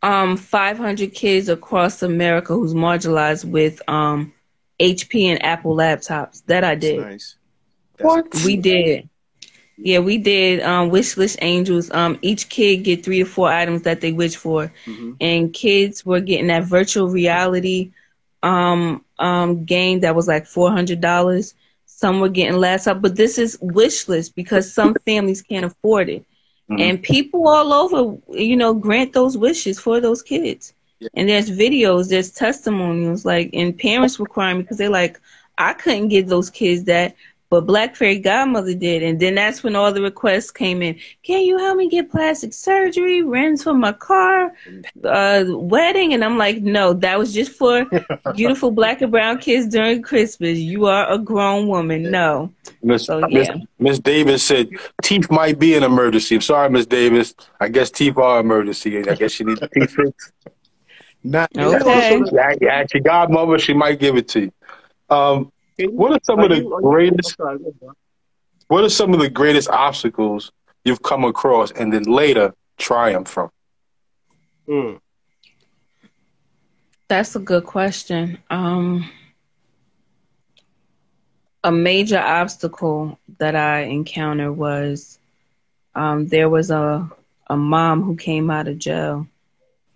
um 0.04 0.38
500 0.38 1.14
kids 1.14 1.50
across 1.50 2.04
America 2.04 2.54
who's 2.54 2.74
marginalized 2.74 3.46
with 3.46 3.82
um 3.90 4.34
HP 4.80 5.26
and 5.26 5.44
Apple 5.44 5.76
laptops. 5.76 6.44
That 6.46 6.64
I 6.64 6.76
did. 6.76 7.00
Nice. 7.00 7.36
That's- 7.98 8.06
What? 8.34 8.46
We 8.46 8.58
did. 8.58 9.10
Yeah, 9.78 10.00
we 10.00 10.18
did 10.18 10.62
um 10.62 10.90
wish 10.90 11.18
list 11.18 11.38
angels. 11.42 11.92
Um 11.92 12.18
each 12.22 12.50
kid 12.50 12.78
get 12.78 13.04
three 13.04 13.20
to 13.20 13.26
four 13.26 13.52
items 13.52 13.84
that 13.84 14.02
they 14.02 14.12
wish 14.12 14.36
for. 14.36 14.72
Mhm. 14.86 15.16
And 15.20 15.54
kids 15.54 16.06
were 16.06 16.20
getting 16.22 16.48
that 16.48 16.64
virtual 16.66 17.08
reality 17.10 17.92
um 18.44 19.04
um 19.20 19.66
game 19.66 20.02
that 20.02 20.16
was 20.16 20.28
like 20.28 20.46
four 20.46 20.72
hundred 20.72 21.02
dollars. 21.02 21.54
Some 21.86 22.20
were 22.20 22.30
getting 22.30 22.58
laptop, 22.60 23.02
but 23.02 23.16
this 23.16 23.38
is 23.38 23.58
wish 23.62 24.08
list 24.08 24.36
because 24.36 24.72
some 24.72 24.96
families 25.06 25.42
can't 25.42 25.66
afford 25.66 26.10
it. 26.10 26.26
Mhm. 26.70 26.80
And 26.82 27.02
people 27.04 27.48
all 27.48 27.74
over, 27.74 28.18
you 28.38 28.56
know, 28.56 28.74
grant 28.74 29.14
those 29.14 29.38
wishes 29.38 29.80
for 29.80 30.00
those 30.00 30.22
kids. 30.22 30.74
Yeah. 31.00 31.10
And 31.16 31.30
there's 31.30 31.50
videos, 31.50 32.10
there's 32.10 32.32
testimonials, 32.32 33.26
like, 33.26 33.50
and 33.54 33.78
parents 33.78 34.18
were 34.20 34.26
crying 34.26 34.62
because 34.62 34.78
they're 34.78 34.90
like, 34.90 35.20
I 35.58 35.74
couldn't 35.74 36.10
give 36.10 36.28
those 36.28 36.50
kids 36.50 36.84
that, 36.86 37.16
but 37.56 37.66
Black 37.66 37.96
Fairy 37.96 38.20
Godmother 38.20 38.74
did. 38.74 39.02
And 39.02 39.18
then 39.18 39.36
that's 39.36 39.64
when 39.64 39.78
all 39.78 39.94
the 39.94 40.02
requests 40.02 40.52
came 40.52 40.82
in. 40.82 41.00
Can 41.24 41.44
you 41.44 41.58
help 41.58 41.78
me 41.78 41.88
get 41.88 42.12
plastic 42.12 42.54
surgery, 42.54 43.24
rents 43.24 43.64
for 43.64 43.74
my 43.74 43.94
car, 43.94 44.52
uh, 45.06 45.46
wedding? 45.48 46.14
And 46.14 46.22
I'm 46.22 46.38
like, 46.38 46.62
no, 46.62 46.92
that 46.92 47.18
was 47.18 47.34
just 47.34 47.54
for 47.54 47.86
beautiful 48.36 48.72
black 48.72 49.02
and 49.02 49.10
brown 49.10 49.38
kids 49.38 49.68
during 49.68 50.02
Christmas. 50.02 50.58
You 50.58 50.88
are 50.88 51.10
a 51.10 51.18
grown 51.18 51.70
woman. 51.70 52.12
No. 52.12 52.52
Miss 52.84 53.06
So, 53.06 53.22
Miss 53.22 53.48
yeah. 53.48 53.56
Miss 53.80 54.00
Davis 54.00 54.44
said 54.44 54.68
teeth 55.02 55.32
might 55.32 55.58
be 55.58 55.76
an 55.76 55.84
emergency. 55.84 56.36
I'm 56.36 56.42
sorry, 56.42 56.70
Miss 56.70 56.86
Davis. 56.86 57.36
I 57.62 57.70
guess 57.70 57.90
teeth 57.90 58.18
are 58.18 58.40
an 58.40 58.46
emergency. 58.46 58.98
I 58.98 59.16
guess 59.16 59.40
you 59.40 59.46
need 59.46 59.60
the 59.60 59.70
teeth 59.70 59.92
fixed. 59.92 60.34
Not 61.24 61.50
Okay. 61.58 62.22
Yeah, 62.34 62.54
yeah, 62.60 62.74
ask 62.82 62.94
your 62.94 63.02
godmother, 63.02 63.58
she 63.60 63.74
might 63.74 63.98
give 63.98 64.18
it 64.18 64.28
to 64.30 64.42
you. 64.42 64.52
Um, 65.10 65.38
you- 65.40 65.52
what 65.80 66.12
are 66.14 66.20
some 66.24 66.40
are 66.40 66.44
of 66.46 66.50
the 66.50 66.58
you- 66.58 66.74
are 66.74 66.82
you- 66.82 66.88
greatest? 66.88 67.36
I'm 67.40 67.46
sorry, 67.46 67.58
go 67.60 67.74
ahead. 67.82 67.96
What 68.68 68.84
are 68.84 68.90
some 68.90 69.14
of 69.14 69.20
the 69.20 69.30
greatest 69.30 69.70
obstacles 69.70 70.52
you've 70.84 71.02
come 71.04 71.24
across 71.24 71.72
and 71.72 71.94
then 71.94 72.04
later 72.04 72.54
triumph 72.78 73.28
from? 73.28 73.50
Mm. 74.68 75.00
That's 77.08 77.36
a 77.36 77.40
good 77.40 77.66
question. 77.66 78.40
Um, 78.50 79.10
a 81.64 81.72
major 81.72 82.20
obstacle 82.20 83.20
that 83.38 83.56
I 83.56 83.82
encountered 83.82 84.54
was 84.54 85.20
um, 85.96 86.28
there 86.28 86.50
was 86.50 86.72
a 86.72 87.10
a 87.48 87.56
mom 87.56 88.02
who 88.02 88.16
came 88.16 88.50
out 88.50 88.68
of 88.68 88.80
jail, 88.80 89.28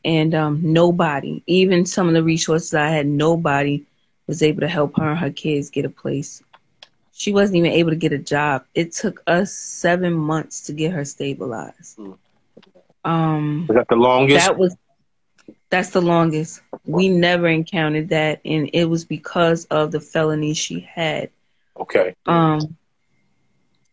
and 0.06 0.36
um, 0.36 0.60
nobody, 0.62 1.42
even 1.48 1.84
some 1.86 2.08
of 2.08 2.14
the 2.14 2.22
resources 2.24 2.76
I 2.76 2.90
had, 2.90 3.08
nobody 3.08 3.84
was 4.30 4.44
able 4.44 4.62
to 4.62 4.68
help 4.68 4.96
her 4.96 5.10
and 5.10 5.20
her 5.20 5.32
kids 5.32 5.72
get 5.72 5.86
a 5.86 5.90
place. 5.90 6.44
She 7.14 7.34
wasn't 7.34 7.58
even 7.58 7.72
able 7.72 7.90
to 7.90 7.96
get 7.96 8.14
a 8.14 8.20
job. 8.20 8.64
It 8.76 8.92
took 8.92 9.24
us 9.26 9.52
seven 9.52 10.14
months 10.14 10.62
to 10.68 10.74
get 10.74 10.94
her 10.94 11.04
stabilized. 11.04 11.98
Mm. 11.98 12.18
Um, 13.04 13.66
Is 13.70 13.76
that 13.76 13.88
the 13.90 13.96
longest? 13.96 14.46
that 14.46 14.56
was 14.58 14.78
that's 15.72 15.90
the 15.90 16.02
longest. 16.02 16.62
We 16.86 17.10
never 17.10 17.48
encountered 17.48 18.10
that, 18.10 18.42
and 18.46 18.70
it 18.72 18.86
was 18.86 19.04
because 19.04 19.66
of 19.66 19.92
the 19.92 20.00
felony 20.00 20.54
she 20.54 20.80
had. 20.80 21.30
okay. 21.80 22.16
Um, 22.28 22.78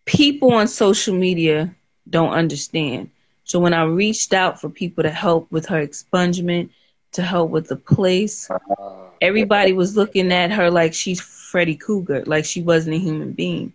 people 0.05 0.53
on 0.53 0.69
social 0.69 1.15
media 1.15 1.75
don't 2.09 2.33
understand. 2.33 3.11
So 3.45 3.59
when 3.59 3.73
I 3.73 3.85
reached 3.85 4.35
out 4.35 4.61
for 4.61 4.69
people 4.69 5.03
to 5.03 5.11
help 5.11 5.51
with 5.51 5.67
her 5.67 5.85
expungement, 5.85 6.71
to 7.13 7.23
help 7.23 7.51
with 7.51 7.69
the 7.69 7.77
place, 7.77 8.51
everybody 9.21 9.73
was 9.73 9.97
looking 9.97 10.33
at 10.33 10.51
her 10.53 10.71
like 10.71 10.95
she's 10.95 11.21
Freddy 11.21 11.77
Krueger, 11.77 12.25
like 12.27 12.45
she 12.45 12.63
wasn't 12.63 12.97
a 12.97 12.99
human 12.99 13.33
being. 13.33 13.73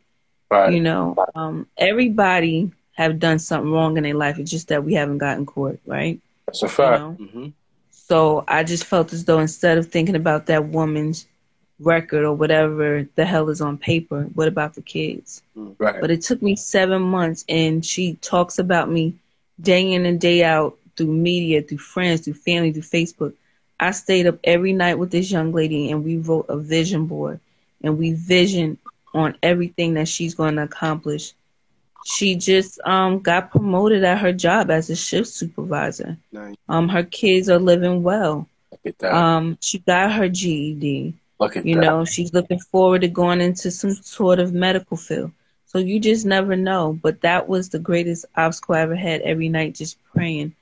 Right. 0.49 0.73
You 0.73 0.81
know, 0.81 1.15
um, 1.35 1.67
everybody 1.77 2.71
have 2.93 3.19
done 3.19 3.39
something 3.39 3.71
wrong 3.71 3.97
in 3.97 4.03
their 4.03 4.13
life. 4.13 4.37
It's 4.39 4.51
just 4.51 4.67
that 4.69 4.83
we 4.83 4.93
haven't 4.93 5.17
gotten 5.19 5.45
caught, 5.45 5.79
right? 5.85 6.19
That's 6.45 6.61
a 6.63 6.65
You 6.65 6.69
fact. 6.69 6.99
know? 6.99 7.11
hmm 7.13 7.47
So 7.91 8.43
I 8.47 8.63
just 8.63 8.83
felt 8.85 9.13
as 9.13 9.25
though 9.25 9.39
instead 9.39 9.77
of 9.77 9.87
thinking 9.87 10.15
about 10.15 10.47
that 10.47 10.65
woman's 10.67 11.27
record 11.79 12.23
or 12.25 12.33
whatever 12.33 13.07
the 13.15 13.25
hell 13.25 13.49
is 13.49 13.61
on 13.61 13.77
paper, 13.77 14.23
what 14.33 14.47
about 14.47 14.75
the 14.75 14.81
kids? 14.81 15.41
Right. 15.55 16.01
But 16.01 16.11
it 16.11 16.21
took 16.21 16.41
me 16.41 16.55
seven 16.55 17.01
months, 17.01 17.45
and 17.49 17.83
she 17.85 18.15
talks 18.21 18.59
about 18.59 18.89
me 18.89 19.15
day 19.59 19.91
in 19.93 20.05
and 20.05 20.19
day 20.19 20.43
out 20.43 20.77
through 20.97 21.07
media, 21.07 21.61
through 21.61 21.77
friends, 21.79 22.21
through 22.21 22.33
family, 22.33 22.71
through 22.71 22.83
Facebook. 22.83 23.33
I 23.81 23.91
stayed 23.91 24.27
up 24.27 24.39
every 24.43 24.73
night 24.73 24.99
with 24.99 25.11
this 25.11 25.31
young 25.31 25.53
lady, 25.53 25.91
and 25.91 26.05
we 26.05 26.17
wrote 26.17 26.47
a 26.49 26.57
vision 26.57 27.07
board, 27.07 27.39
and 27.83 27.97
we 27.99 28.13
visioned 28.13 28.77
on 29.13 29.35
everything 29.43 29.95
that 29.95 30.07
she's 30.09 30.35
going 30.35 30.55
to 30.57 30.63
accomplish. 30.63 31.33
She 32.05 32.35
just 32.35 32.79
um, 32.85 33.19
got 33.19 33.51
promoted 33.51 34.03
at 34.03 34.19
her 34.19 34.33
job 34.33 34.71
as 34.71 34.89
a 34.89 34.95
shift 34.95 35.27
supervisor. 35.29 36.17
Nice. 36.31 36.55
Um, 36.69 36.89
her 36.89 37.03
kids 37.03 37.49
are 37.49 37.59
living 37.59 38.03
well. 38.03 38.47
Look 38.71 38.81
at 38.85 38.99
that. 38.99 39.13
Um, 39.13 39.57
she 39.61 39.79
got 39.79 40.11
her 40.13 40.29
GED. 40.29 41.13
Look 41.39 41.57
at 41.57 41.65
You 41.65 41.75
that. 41.75 41.81
know, 41.81 42.05
she's 42.05 42.33
looking 42.33 42.59
forward 42.59 43.01
to 43.01 43.07
going 43.07 43.41
into 43.41 43.71
some 43.71 43.91
sort 43.91 44.39
of 44.39 44.53
medical 44.53 44.97
field. 44.97 45.31
So 45.65 45.79
you 45.79 45.99
just 45.99 46.25
never 46.25 46.55
know. 46.55 46.97
But 47.01 47.21
that 47.21 47.47
was 47.47 47.69
the 47.69 47.79
greatest 47.79 48.25
obstacle 48.35 48.75
I 48.75 48.81
ever 48.81 48.95
had 48.95 49.21
every 49.21 49.49
night, 49.49 49.75
just 49.75 49.97
praying 50.13 50.53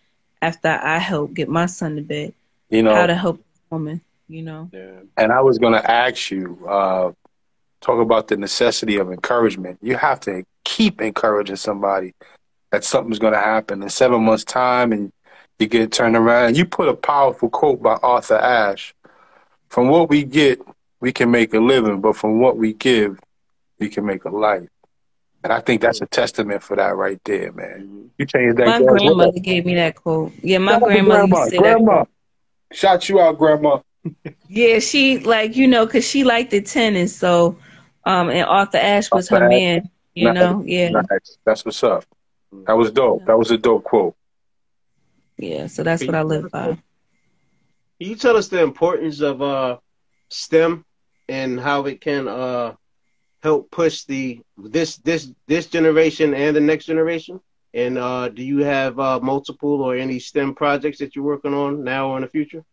after 0.41 0.69
I 0.69 0.99
helped 0.99 1.33
get 1.35 1.49
my 1.49 1.65
son 1.65 1.95
to 1.95 2.01
bed, 2.01 2.33
you 2.69 2.83
know, 2.83 2.95
how 2.95 3.05
to 3.05 3.15
help 3.15 3.37
this 3.37 3.61
woman, 3.69 4.01
you 4.27 4.41
know. 4.41 4.69
Yeah. 4.71 5.01
and 5.17 5.31
I 5.31 5.41
was 5.41 5.57
going 5.57 5.73
to 5.73 5.91
ask 5.91 6.31
you, 6.31 6.65
uh, 6.67 7.11
talk 7.81 8.01
about 8.01 8.27
the 8.27 8.37
necessity 8.37 8.97
of 8.97 9.11
encouragement. 9.11 9.79
You 9.81 9.95
have 9.95 10.19
to 10.21 10.43
keep 10.63 11.01
encouraging 11.01 11.55
somebody 11.55 12.13
that 12.71 12.83
something's 12.83 13.19
going 13.19 13.33
to 13.33 13.39
happen 13.39 13.81
in 13.81 13.89
seven 13.89 14.23
months' 14.23 14.43
time, 14.43 14.91
and 14.91 15.11
you 15.57 15.67
get 15.67 15.91
turned 15.91 16.15
around. 16.15 16.47
And 16.49 16.57
you 16.57 16.65
put 16.65 16.87
a 16.87 16.93
powerful 16.93 17.49
quote 17.49 17.81
by 17.81 17.95
Arthur 17.95 18.37
Ashe. 18.37 18.93
from 19.69 19.87
what 19.87 20.09
we 20.09 20.23
get, 20.23 20.61
we 20.99 21.11
can 21.11 21.31
make 21.31 21.53
a 21.53 21.59
living, 21.59 22.01
but 22.01 22.15
from 22.15 22.39
what 22.39 22.57
we 22.57 22.73
give, 22.73 23.19
we 23.79 23.89
can 23.89 24.05
make 24.05 24.25
a 24.25 24.29
life. 24.29 24.67
And 25.43 25.53
I 25.53 25.61
think 25.61 25.81
that's 25.81 26.01
a 26.01 26.05
testament 26.05 26.61
for 26.61 26.75
that 26.75 26.95
right 26.97 27.19
there, 27.23 27.53
man. 27.53 27.81
Mm-hmm. 27.81 28.05
You 28.17 28.25
changed 28.25 28.57
that. 28.57 28.67
My 28.67 28.81
grandmother 28.81 29.39
gave 29.39 29.65
me 29.65 29.75
that 29.75 29.95
quote. 29.95 30.33
Yeah, 30.43 30.57
my 30.57 30.73
Shout 30.73 30.83
out 30.83 30.87
to 30.87 30.93
grandmother 30.93 31.27
grandma. 31.27 31.39
used 31.39 31.51
to 31.51 31.57
say 31.57 31.63
that 31.63 31.77
grandma. 31.77 32.03
Quote. 32.69 32.77
Shout 32.77 33.09
you 33.09 33.19
out, 33.19 33.37
grandma. 33.37 33.79
Yeah, 34.47 34.79
she 34.79 35.19
like 35.19 35.55
you 35.55 35.67
know, 35.67 35.85
cause 35.87 36.07
she 36.07 36.23
liked 36.23 36.51
the 36.51 36.61
tennis. 36.61 37.15
So, 37.15 37.57
um, 38.05 38.29
and 38.29 38.45
Arthur 38.47 38.77
Ashe 38.77 39.11
was 39.11 39.29
her 39.29 39.41
Ashe. 39.43 39.49
man. 39.49 39.89
You 40.15 40.31
Nice. 40.33 40.35
know, 40.35 40.63
yeah, 40.65 40.89
Nice. 40.89 41.37
That's 41.45 41.65
what's 41.65 41.83
up. 41.83 42.05
That 42.65 42.73
was 42.77 42.91
dope. 42.91 43.25
That 43.25 43.37
was 43.37 43.51
a 43.51 43.57
dope 43.57 43.83
quote. 43.83 44.15
yeah. 45.37 45.67
So 45.67 45.83
that's 45.83 46.05
what 46.05 46.15
I 46.15 46.23
live 46.23 46.51
by. 46.51 46.77
Can 47.99 48.09
you 48.09 48.15
tell 48.15 48.37
us 48.37 48.47
the 48.47 48.61
importance 48.61 49.21
of 49.21 49.41
uh, 49.41 49.77
STEM 50.29 50.85
and 51.27 51.59
how 51.59 51.85
it 51.85 52.01
can 52.01 52.27
uh, 52.27 52.73
help 53.43 53.69
push 53.71 54.03
the 54.05 54.41
this 54.57 54.97
this 54.97 55.31
this 55.47 55.67
generation 55.67 56.33
and 56.33 56.55
the 56.55 56.61
next 56.61 56.85
generation? 56.85 57.39
And 57.73 57.97
uh, 57.97 58.29
do 58.29 58.43
you 58.43 58.59
have 58.59 58.99
uh, 58.99 59.19
multiple 59.19 59.81
or 59.81 59.95
any 59.95 60.19
STEM 60.19 60.55
projects 60.55 60.97
that 60.99 61.15
you're 61.15 61.25
working 61.25 61.53
on 61.53 61.83
now 61.83 62.09
or 62.09 62.17
in 62.17 62.23
the 62.23 62.27
future? 62.27 62.63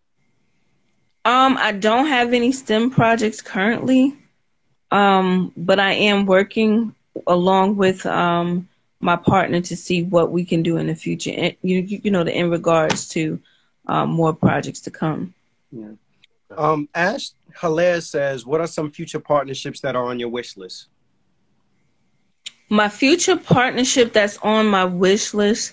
Um, 1.25 1.57
I 1.59 1.73
don't 1.73 2.07
have 2.07 2.33
any 2.33 2.53
STEM 2.53 2.91
projects 2.91 3.43
currently, 3.43 4.17
um, 4.91 5.53
but 5.57 5.81
I 5.81 5.93
am 5.93 6.25
working 6.25 6.95
along 7.27 7.77
with 7.77 8.07
um, 8.07 8.69
my 9.01 9.17
partner 9.17 9.61
to 9.61 9.77
see 9.77 10.05
what 10.05 10.31
we 10.31 10.45
can 10.45 10.63
do 10.63 10.77
in 10.77 10.87
the 10.87 10.95
future. 10.95 11.33
And, 11.37 11.57
you, 11.63 11.81
you 11.81 12.11
know, 12.11 12.23
in 12.23 12.51
regards 12.51 13.09
to 13.09 13.41
um, 13.89 14.11
more 14.11 14.35
projects 14.35 14.81
to 14.83 14.91
come. 14.91 15.35
Yeah. 15.71 15.93
Um, 16.57 16.89
Ash 16.95 17.31
Hilaire 17.61 18.01
says, 18.01 18.47
"What 18.47 18.61
are 18.61 18.67
some 18.67 18.91
future 18.91 19.21
partnerships 19.21 19.81
that 19.81 19.97
are 19.97 20.05
on 20.05 20.21
your 20.21 20.29
wish 20.29 20.57
list?" 20.57 20.87
My 22.69 22.89
future 22.89 23.37
partnership 23.37 24.13
that's 24.13 24.39
on 24.39 24.67
my 24.67 24.85
wish 24.85 25.35
list, 25.35 25.73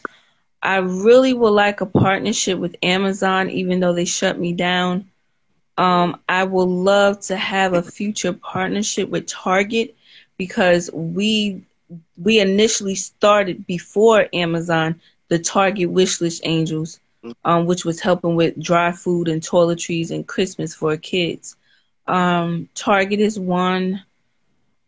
I 0.62 0.78
really 0.78 1.34
would 1.34 1.50
like 1.52 1.82
a 1.82 1.86
partnership 1.86 2.60
with 2.60 2.76
Amazon, 2.84 3.50
even 3.50 3.80
though 3.80 3.94
they 3.94 4.06
shut 4.06 4.40
me 4.40 4.54
down. 4.54 5.10
Um, 5.78 6.20
I 6.30 6.44
would 6.44 6.70
love 6.70 7.20
to 7.22 7.36
have 7.36 7.74
a 7.74 7.82
future 7.82 8.34
partnership 8.34 9.10
with 9.10 9.28
Target 9.28 9.96
because 10.38 10.90
we 10.94 11.64
we 12.22 12.40
initially 12.40 12.96
started 12.96 13.66
before 13.66 14.28
Amazon 14.34 15.00
the 15.30 15.40
Target 15.40 15.90
Wish 15.90 16.22
List 16.22 16.42
Angels, 16.46 17.00
um, 17.44 17.66
which 17.66 17.86
was 17.86 18.00
helping 18.00 18.36
with 18.36 18.62
dry 18.62 18.92
food 18.92 19.28
and 19.28 19.42
toiletries 19.42 20.12
and 20.12 20.28
Christmas 20.28 20.76
for 20.76 20.96
kids. 20.98 21.56
Um, 22.08 22.70
Target 22.76 23.20
is 23.20 23.40
one. 23.40 24.04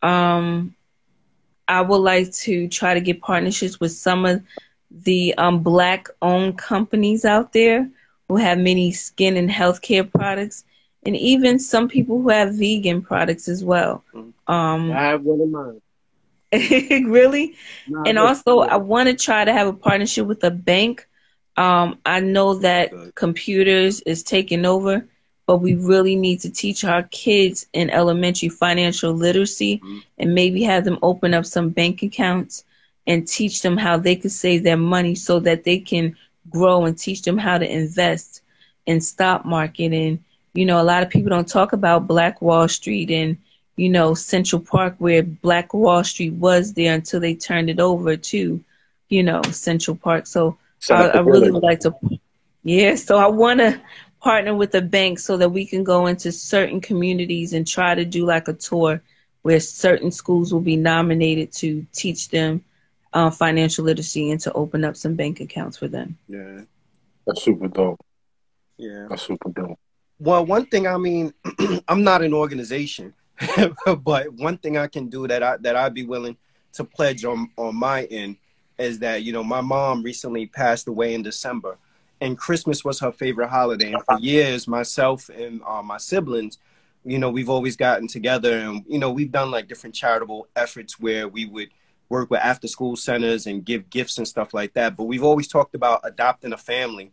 Um, 0.04 0.76
I 1.68 1.82
would 1.82 1.98
like 1.98 2.32
to 2.34 2.68
try 2.68 2.94
to 2.94 3.02
get 3.02 3.22
partnerships 3.22 3.80
with 3.80 3.92
some 3.92 4.26
of 4.26 4.42
the 4.92 5.34
um, 5.38 5.60
black 5.62 6.08
owned 6.22 6.58
companies 6.58 7.26
out 7.26 7.54
there 7.54 7.90
who 8.28 8.38
have 8.38 8.58
many 8.58 8.92
skin 8.92 9.38
and 9.38 9.50
healthcare 9.50 10.10
products, 10.10 10.64
and 11.06 11.16
even 11.16 11.60
some 11.60 11.88
people 11.88 12.22
who 12.22 12.30
have 12.30 12.56
vegan 12.56 13.02
products 13.02 13.48
as 13.48 13.64
well. 13.64 14.04
Um, 14.48 14.92
I 14.92 15.04
have 15.10 15.24
one 15.24 15.42
in 15.42 15.52
mind. 15.52 15.82
really? 16.54 17.56
No, 17.88 18.04
and 18.06 18.18
also, 18.18 18.60
I 18.60 18.78
want 18.78 19.10
to 19.10 19.16
try 19.16 19.44
to 19.44 19.52
have 19.54 19.68
a 19.68 19.74
partnership 19.74 20.26
with 20.28 20.44
a 20.44 20.52
bank. 20.52 21.08
Um, 21.58 22.00
I 22.06 22.20
know 22.20 22.56
that 22.56 22.92
computers 23.16 24.02
is 24.02 24.24
taking 24.24 24.66
over, 24.66 25.08
but 25.48 25.58
we 25.58 25.76
really 25.76 26.16
need 26.16 26.40
to 26.42 26.50
teach 26.50 26.84
our 26.84 27.04
kids 27.04 27.68
in 27.74 27.90
elementary 27.90 28.50
financial 28.50 29.14
literacy 29.14 29.80
Mhm. 29.84 30.04
and 30.18 30.34
maybe 30.36 30.64
have 30.64 30.84
them 30.86 30.98
open 31.02 31.34
up 31.34 31.46
some 31.46 31.70
bank 31.70 32.02
accounts 32.02 32.64
and 33.08 33.28
teach 33.28 33.62
them 33.62 33.78
how 33.78 33.98
they 33.98 34.16
could 34.16 34.32
save 34.32 34.64
their 34.64 34.78
money 34.78 35.14
so 35.16 35.40
that 35.40 35.64
they 35.64 35.78
can 35.78 36.16
grow 36.50 36.86
and 36.86 36.98
teach 36.98 37.22
them 37.22 37.38
how 37.38 37.58
to 37.58 37.72
invest 37.72 38.42
in 38.88 39.00
stock 39.02 39.46
market. 39.46 39.94
And, 39.94 40.20
you 40.54 40.66
know, 40.66 40.82
a 40.82 40.84
lot 40.84 41.04
of 41.04 41.10
people 41.10 41.30
don't 41.30 41.48
talk 41.48 41.74
about 41.74 42.08
Black 42.08 42.42
Wall 42.42 42.68
Street 42.68 43.12
and, 43.12 43.38
you 43.78 43.90
know, 43.90 44.14
Central 44.16 44.62
Park 44.62 44.96
where 44.98 45.22
Black 45.22 45.74
Wall 45.74 46.04
Street 46.04 46.34
was 46.34 46.74
there 46.74 46.94
until 46.94 47.20
they 47.20 47.36
turned 47.36 47.70
it 47.70 47.80
over 47.80 48.16
to, 48.16 48.60
you 49.10 49.24
know, 49.24 49.42
Central 49.52 49.96
Park. 49.96 50.26
So 50.26 50.58
I, 50.90 51.08
I 51.10 51.20
really 51.20 51.52
would 51.52 51.64
like 51.64 51.80
to, 51.82 51.94
yeah. 52.64 52.96
So 52.96 53.18
I 53.18 53.28
want 53.28 53.60
to 53.60 53.80
partner 54.26 54.56
with 54.56 54.74
a 54.74 54.82
bank 54.82 55.20
so 55.20 55.38
that 55.38 55.50
we 55.52 55.68
can 55.68 55.84
go 55.84 56.08
into 56.08 56.32
certain 56.32 56.82
communities 56.82 57.54
and 57.54 57.68
try 57.68 57.94
to 57.94 58.04
do 58.04 58.26
like 58.26 58.48
a 58.48 58.54
tour 58.54 59.00
where 59.44 59.60
certain 59.60 60.12
schools 60.12 60.52
will 60.52 60.62
be 60.62 60.76
nominated 60.76 61.54
to 61.54 61.86
teach 61.94 62.30
them 62.30 62.66
uh, 63.14 63.30
financial 63.30 63.86
literacy 63.86 64.32
and 64.32 64.40
to 64.42 64.52
open 64.54 64.84
up 64.84 64.96
some 64.96 65.14
bank 65.14 65.42
accounts 65.42 65.78
for 65.78 65.88
them. 65.88 66.18
Yeah, 66.28 66.62
That's 67.28 67.44
super 67.44 67.68
dope. 67.68 68.04
yeah. 68.78 69.06
That's 69.08 69.22
super 69.22 69.52
dope. 69.52 69.78
Well, 70.18 70.44
one 70.44 70.66
thing 70.66 70.88
I 70.88 70.98
mean, 70.98 71.32
I'm 71.88 72.04
not 72.04 72.24
an 72.24 72.34
organization, 72.34 73.14
but 73.86 74.34
one 74.34 74.58
thing 74.58 74.76
I 74.76 74.88
can 74.88 75.08
do 75.08 75.28
that 75.28 75.44
I 75.44 75.58
that 75.58 75.76
I'd 75.76 75.94
be 75.94 76.06
willing 76.06 76.36
to 76.74 76.84
pledge 76.84 77.26
on 77.26 77.52
on 77.58 77.76
my 77.76 78.06
end 78.06 78.38
is 78.80 78.98
that 79.00 79.22
you 79.22 79.34
know 79.34 79.44
my 79.44 79.62
mom 79.62 80.02
recently 80.02 80.48
passed 80.48 80.88
away 80.88 81.14
in 81.14 81.22
December, 81.22 81.78
and 82.22 82.38
Christmas 82.38 82.84
was 82.84 83.00
her 83.00 83.12
favorite 83.12 83.50
holiday. 83.50 83.94
And 83.94 84.04
for 84.04 84.20
years, 84.20 84.68
myself 84.68 85.30
and 85.30 85.62
uh, 85.66 85.82
my 85.82 85.98
siblings, 85.98 86.58
you 87.04 87.20
know, 87.20 87.30
we've 87.30 87.50
always 87.50 87.76
gotten 87.76 88.08
together, 88.08 88.58
and 88.58 88.84
you 88.88 88.98
know, 88.98 89.12
we've 89.12 89.32
done 89.32 89.52
like 89.52 89.68
different 89.68 89.96
charitable 89.96 90.48
efforts 90.56 91.00
where 91.00 91.28
we 91.28 91.46
would 91.46 91.70
work 92.10 92.30
with 92.30 92.40
after 92.42 92.68
school 92.68 92.96
centers 92.96 93.48
and 93.48 93.66
give 93.66 93.90
gifts 93.90 94.18
and 94.18 94.28
stuff 94.28 94.54
like 94.54 94.74
that. 94.74 94.96
But 94.96 95.04
we've 95.04 95.24
always 95.24 95.48
talked 95.48 95.76
about 95.76 96.02
adopting 96.04 96.54
a 96.54 96.58
family 96.58 97.12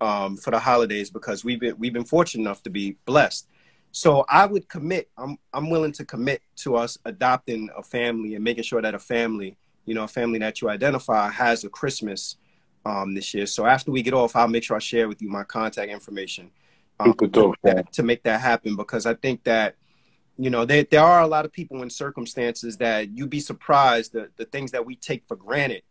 um, 0.00 0.36
for 0.36 0.50
the 0.50 0.58
holidays 0.58 1.10
because 1.10 1.44
we've 1.44 1.60
been 1.60 1.76
we've 1.78 1.92
been 1.92 2.04
fortunate 2.04 2.42
enough 2.42 2.62
to 2.64 2.70
be 2.70 2.96
blessed. 3.04 3.46
So 3.92 4.24
I 4.28 4.46
would 4.46 4.68
commit. 4.68 5.10
I'm 5.16 5.38
I'm 5.52 5.70
willing 5.70 5.92
to 5.92 6.04
commit 6.04 6.42
to 6.56 6.76
us 6.76 6.98
adopting 7.04 7.70
a 7.76 7.82
family 7.82 8.34
and 8.34 8.44
making 8.44 8.64
sure 8.64 8.82
that 8.82 8.94
a 8.94 8.98
family, 8.98 9.56
you 9.86 9.94
know, 9.94 10.04
a 10.04 10.08
family 10.08 10.38
that 10.40 10.60
you 10.60 10.68
identify 10.68 11.30
has 11.30 11.64
a 11.64 11.68
Christmas 11.68 12.36
um, 12.84 13.14
this 13.14 13.34
year. 13.34 13.46
So 13.46 13.66
after 13.66 13.90
we 13.90 14.02
get 14.02 14.14
off, 14.14 14.36
I'll 14.36 14.48
make 14.48 14.64
sure 14.64 14.76
I 14.76 14.80
share 14.80 15.08
with 15.08 15.20
you 15.22 15.28
my 15.28 15.44
contact 15.44 15.90
information 15.90 16.50
um, 17.00 17.10
Super 17.10 17.26
dope, 17.26 17.56
that- 17.62 17.92
to 17.92 18.02
make 18.02 18.22
that 18.24 18.40
happen 18.40 18.76
because 18.76 19.06
I 19.06 19.14
think 19.14 19.44
that 19.44 19.76
you 20.36 20.50
know 20.50 20.64
there 20.64 20.84
there 20.84 21.02
are 21.02 21.20
a 21.20 21.26
lot 21.26 21.44
of 21.44 21.52
people 21.52 21.82
in 21.82 21.90
circumstances 21.90 22.76
that 22.78 23.10
you'd 23.10 23.30
be 23.30 23.40
surprised 23.40 24.12
the 24.12 24.30
the 24.36 24.44
things 24.44 24.70
that 24.72 24.84
we 24.86 24.96
take 24.96 25.24
for 25.26 25.36
granted 25.36 25.82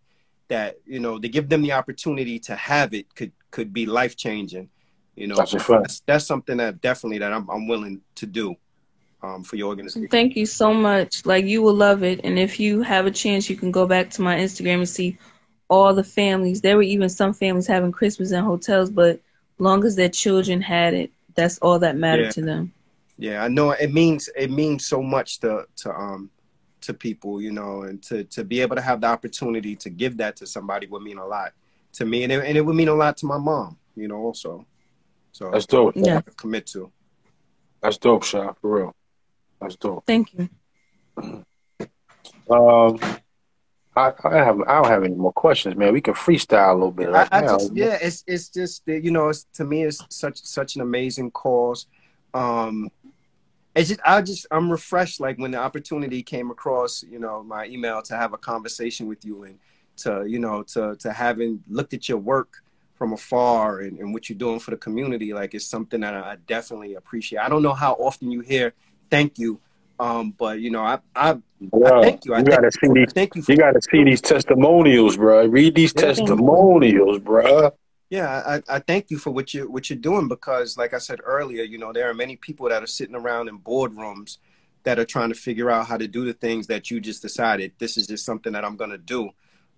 that 0.47 0.77
you 0.85 0.99
know 0.99 1.19
to 1.19 1.29
give 1.29 1.49
them 1.49 1.61
the 1.61 1.73
opportunity 1.73 2.39
to 2.39 2.55
have 2.55 2.93
it 2.93 3.13
could 3.15 3.31
could 3.51 3.73
be 3.73 3.85
life 3.85 4.15
changing. 4.15 4.69
You 5.15 5.27
know, 5.27 5.35
That's 5.35 5.53
a 5.53 5.59
fact. 5.59 5.83
that's, 5.83 5.99
that's 6.05 6.25
something 6.25 6.57
that 6.57 6.81
definitely 6.81 7.17
that 7.19 7.33
I'm 7.33 7.49
I'm 7.49 7.67
willing 7.67 8.01
to 8.15 8.25
do 8.25 8.55
um, 9.21 9.43
for 9.43 9.55
your 9.57 9.67
organization. 9.67 10.07
Thank 10.07 10.35
you 10.35 10.45
so 10.45 10.73
much. 10.73 11.25
Like 11.25 11.45
you 11.45 11.61
will 11.61 11.73
love 11.73 12.03
it. 12.03 12.21
And 12.23 12.39
if 12.39 12.59
you 12.59 12.81
have 12.83 13.05
a 13.05 13.11
chance, 13.11 13.49
you 13.49 13.57
can 13.57 13.71
go 13.71 13.85
back 13.85 14.09
to 14.11 14.21
my 14.21 14.37
Instagram 14.37 14.75
and 14.75 14.89
see 14.89 15.17
all 15.69 15.93
the 15.93 16.03
families. 16.03 16.61
There 16.61 16.75
were 16.75 16.83
even 16.83 17.09
some 17.09 17.33
families 17.33 17.67
having 17.67 17.91
Christmas 17.91 18.31
in 18.31 18.43
hotels, 18.43 18.89
but 18.89 19.19
long 19.59 19.85
as 19.85 19.95
their 19.95 20.09
children 20.09 20.61
had 20.61 20.93
it, 20.93 21.11
that's 21.35 21.57
all 21.59 21.79
that 21.79 21.95
mattered 21.95 22.25
Yeah. 22.25 22.31
to 22.31 22.41
them. 22.41 22.73
Yeah, 23.17 23.43
I 23.43 23.49
know 23.49 23.71
it 23.71 23.91
means 23.93 24.29
it 24.35 24.49
means 24.49 24.85
so 24.85 25.03
much 25.03 25.39
to 25.39 25.65
to 25.77 25.93
um 25.93 26.29
to 26.81 26.93
people, 26.93 27.41
you 27.41 27.51
know, 27.51 27.83
and 27.83 28.01
to 28.03 28.23
to 28.25 28.43
be 28.43 28.61
able 28.61 28.75
to 28.77 28.81
have 28.81 29.01
the 29.01 29.07
opportunity 29.07 29.75
to 29.75 29.89
give 29.89 30.17
that 30.17 30.37
to 30.37 30.47
somebody 30.47 30.87
would 30.87 31.01
mean 31.03 31.17
a 31.17 31.25
lot 31.25 31.53
to 31.93 32.05
me, 32.05 32.23
and 32.23 32.31
it, 32.31 32.43
and 32.45 32.57
it 32.57 32.61
would 32.61 32.75
mean 32.75 32.87
a 32.87 32.93
lot 32.93 33.17
to 33.17 33.25
my 33.25 33.37
mom, 33.37 33.77
you 33.95 34.07
know, 34.07 34.15
also. 34.17 34.65
So 35.33 35.51
That's 35.51 35.65
dope. 35.65 35.95
Yeah. 35.95 36.17
I 36.17 36.31
commit 36.37 36.65
to. 36.67 36.91
That's 37.81 37.97
dope, 37.97 38.23
Sha, 38.23 38.53
for 38.53 38.75
real. 38.77 38.95
That's 39.59 39.75
dope. 39.75 40.03
Thank 40.07 40.33
you. 40.33 40.49
Um, 42.49 42.99
I, 43.99 44.13
I 44.27 44.37
have 44.37 44.61
I 44.61 44.81
don't 44.81 44.87
have 44.87 45.03
any 45.03 45.15
more 45.15 45.33
questions, 45.33 45.75
man. 45.75 45.93
We 45.93 46.01
can 46.01 46.13
freestyle 46.13 46.71
a 46.71 46.73
little 46.73 46.91
bit 46.91 47.09
right 47.09 47.27
I 47.31 47.41
now. 47.41 47.57
just 47.57 47.75
yeah, 47.75 47.97
it's 48.01 48.23
it's 48.27 48.49
just 48.49 48.83
you 48.87 49.11
know, 49.11 49.29
it's, 49.29 49.45
to 49.55 49.65
me, 49.65 49.83
it's 49.83 50.03
such 50.09 50.41
such 50.43 50.75
an 50.75 50.81
amazing 50.81 51.31
cause. 51.31 51.87
Um, 52.33 52.89
it's 53.75 53.89
just 53.89 54.01
I 54.05 54.21
just 54.21 54.47
I'm 54.51 54.71
refreshed 54.71 55.19
like 55.19 55.37
when 55.37 55.51
the 55.51 55.59
opportunity 55.59 56.23
came 56.23 56.51
across, 56.51 57.03
you 57.03 57.19
know, 57.19 57.43
my 57.43 57.65
email 57.65 58.01
to 58.03 58.15
have 58.15 58.33
a 58.33 58.37
conversation 58.37 59.07
with 59.07 59.25
you 59.25 59.43
and 59.43 59.59
to 59.97 60.25
you 60.27 60.39
know 60.39 60.63
to 60.63 60.95
to 60.97 61.11
having 61.11 61.63
looked 61.69 61.93
at 61.93 62.07
your 62.07 62.17
work 62.17 62.63
from 62.95 63.13
afar 63.13 63.79
and, 63.79 63.97
and 63.99 64.13
what 64.13 64.29
you're 64.29 64.37
doing 64.37 64.59
for 64.59 64.71
the 64.71 64.77
community, 64.77 65.33
like 65.33 65.53
it's 65.53 65.65
something 65.65 66.01
that 66.01 66.13
I 66.13 66.35
definitely 66.47 66.95
appreciate. 66.95 67.39
I 67.39 67.47
don't 67.47 67.63
know 67.63 67.73
how 67.73 67.93
often 67.93 68.29
you 68.29 68.41
hear 68.41 68.73
thank 69.09 69.39
you, 69.39 69.59
um, 69.99 70.31
but 70.31 70.59
you 70.59 70.69
know, 70.69 70.83
I 70.83 70.99
I, 71.15 71.31
I 71.31 72.01
thank 72.01 72.25
you. 72.25 72.33
I 72.33 72.39
you 72.39 72.45
thank 72.45 72.47
gotta 72.47 72.71
see 72.71 72.87
these. 72.93 73.13
Thank 73.13 73.35
you 73.35 73.43
You 73.47 73.57
gotta 73.57 73.81
see 73.81 74.03
these 74.03 74.21
testimonials, 74.21 75.17
bro. 75.17 75.45
Read 75.45 75.75
these 75.75 75.93
Yeah. 75.93 76.01
testimonials, 76.01 77.19
bro. 77.19 77.71
Yeah, 78.09 78.41
I, 78.69 78.75
I 78.75 78.79
thank 78.79 79.11
you 79.11 79.19
for 79.19 79.29
what 79.29 79.53
you 79.53 79.69
what 79.69 79.89
you're 79.89 79.99
doing 79.99 80.27
because, 80.27 80.77
like 80.77 80.93
I 80.93 80.97
said 80.97 81.19
earlier, 81.23 81.63
you 81.63 81.77
know 81.77 81.93
there 81.93 82.09
are 82.09 82.13
many 82.13 82.37
people 82.37 82.69
that 82.69 82.81
are 82.81 82.87
sitting 82.87 83.15
around 83.15 83.49
in 83.49 83.59
boardrooms 83.59 84.37
that 84.83 84.97
are 84.97 85.05
trying 85.05 85.29
to 85.29 85.35
figure 85.35 85.69
out 85.69 85.85
how 85.87 85.97
to 85.97 86.07
do 86.07 86.25
the 86.25 86.33
things 86.33 86.65
that 86.67 86.89
you 86.89 87.01
just 87.01 87.21
decided 87.21 87.73
this 87.77 87.97
is 87.97 88.07
just 88.07 88.25
something 88.25 88.53
that 88.53 88.63
I'm 88.63 88.77
going 88.77 88.89
to 88.89 88.97
do. 88.97 89.29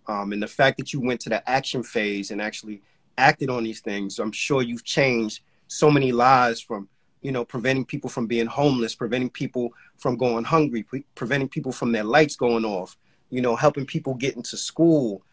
Um, 0.07 0.31
and 0.31 0.41
the 0.41 0.47
fact 0.47 0.77
that 0.77 0.93
you 0.93 1.01
went 1.01 1.19
to 1.21 1.29
the 1.29 1.47
action 1.49 1.84
phase 1.84 2.31
and 2.31 2.41
actually 2.41 2.81
acted 3.17 3.49
on 3.49 3.63
these 3.63 3.81
things, 3.81 4.19
I'm 4.19 4.31
sure 4.31 4.62
you've 4.62 4.84
changed 4.84 5.41
so 5.67 5.89
many 5.89 6.12
lives 6.12 6.62
from 6.62 6.88
you 7.21 7.31
know 7.31 7.45
preventing 7.45 7.86
people 7.86 8.10
from 8.10 8.27
being 8.27 8.47
homeless, 8.47 8.95
preventing 8.95 9.29
people 9.29 9.73
from 9.97 10.17
going 10.17 10.43
hungry, 10.43 10.84
pre- 10.84 11.05
preventing 11.15 11.49
people 11.49 11.71
from 11.71 11.91
their 11.91 12.03
lights 12.03 12.36
going 12.36 12.65
off, 12.65 12.97
you 13.29 13.41
know, 13.41 13.55
helping 13.55 13.86
people 13.86 14.13
get 14.13 14.36
into 14.36 14.57
school 14.57 15.23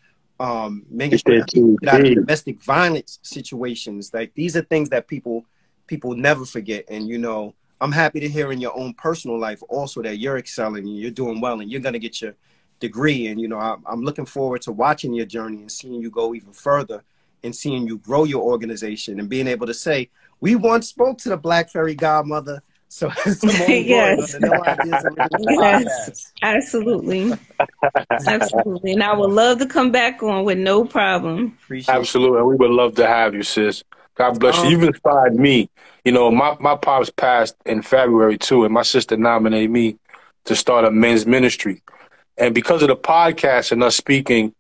um, 0.41 0.85
making 0.89 1.19
sure 1.19 1.45
get 1.81 1.95
out 1.95 2.07
of 2.07 2.15
domestic 2.15 2.63
violence 2.63 3.19
situations. 3.23 4.13
Like 4.15 4.33
these 4.35 4.57
are 4.57 4.63
things 4.63 4.89
that 4.91 5.09
people 5.09 5.45
people 5.87 6.15
never 6.15 6.45
forget. 6.45 6.85
And 6.89 7.09
you 7.09 7.19
know, 7.19 7.55
I'm 7.81 7.93
happy 7.93 8.21
to 8.21 8.29
hear 8.29 8.53
in 8.53 8.61
your 8.61 8.77
own 8.79 8.95
personal 8.95 9.39
life 9.39 9.63
also 9.69 10.03
that 10.03 10.19
you're 10.19 10.39
excelling 10.39 10.87
and 10.87 10.97
you're 10.97 11.11
doing 11.11 11.41
well 11.41 11.61
and 11.61 11.71
you're 11.71 11.81
gonna 11.81 11.99
get 11.99 12.21
your 12.21 12.35
degree. 12.81 13.27
And 13.29 13.41
you 13.41 13.49
know, 13.49 13.59
I'm, 13.59 13.83
I'm 13.87 14.03
looking 14.03 14.27
forward 14.27 14.63
to 14.63 14.73
watching 14.73 15.13
your 15.13 15.27
journey 15.27 15.59
and 15.59 15.73
seeing 15.73 16.01
you 16.01 16.11
go 16.11 16.35
even 16.35 16.53
further 16.53 17.03
and 17.43 17.55
seeing 17.55 17.87
you 17.87 17.99
grow 17.99 18.25
your 18.25 18.43
organization 18.43 19.21
and 19.21 19.29
being 19.29 19.47
able 19.47 19.67
to 19.67 19.75
say, 19.75 20.11
we 20.41 20.55
once 20.55 20.89
spoke 20.89 21.19
to 21.19 21.29
the 21.29 21.37
Black 21.37 21.71
Fairy 21.71 21.95
Godmother 21.95 22.63
so 22.89 23.13
yes. 23.47 24.35
yes, 25.49 26.33
absolutely, 26.43 27.33
absolutely, 28.27 28.93
and 28.93 29.03
I 29.03 29.13
would 29.13 29.31
love 29.31 29.59
to 29.59 29.67
come 29.67 29.93
back 29.93 30.23
on 30.23 30.45
with 30.45 30.59
no 30.59 30.85
problem. 30.85 31.57
Appreciate 31.63 31.95
absolutely, 31.95 32.43
we 32.43 32.57
would 32.57 32.71
love 32.71 32.95
to 32.97 33.07
have 33.07 33.35
you, 33.35 33.43
sis. 33.43 33.85
God 34.15 34.41
bless 34.41 34.59
um, 34.59 34.65
you. 34.65 34.71
You've 34.73 34.85
inspired 34.85 35.35
me. 35.35 35.71
You 36.05 36.13
know, 36.13 36.31
my 36.31 36.57
my 36.61 36.77
pops 36.77 37.11
passed 37.11 37.57
in 37.67 37.83
February 37.83 38.39
too, 38.39 38.65
and 38.65 38.73
my 38.73 38.83
sister 38.83 39.17
nominated 39.17 39.71
me 39.71 39.99
to 40.47 40.57
start 40.57 40.87
a 40.87 40.91
men's 40.91 41.27
ministry, 41.27 41.83
and 42.39 42.55
because 42.55 42.81
of 42.81 42.89
the 42.89 42.97
podcast 42.97 43.71
and 43.71 43.83
us 43.83 43.97
speaking, 43.97 44.55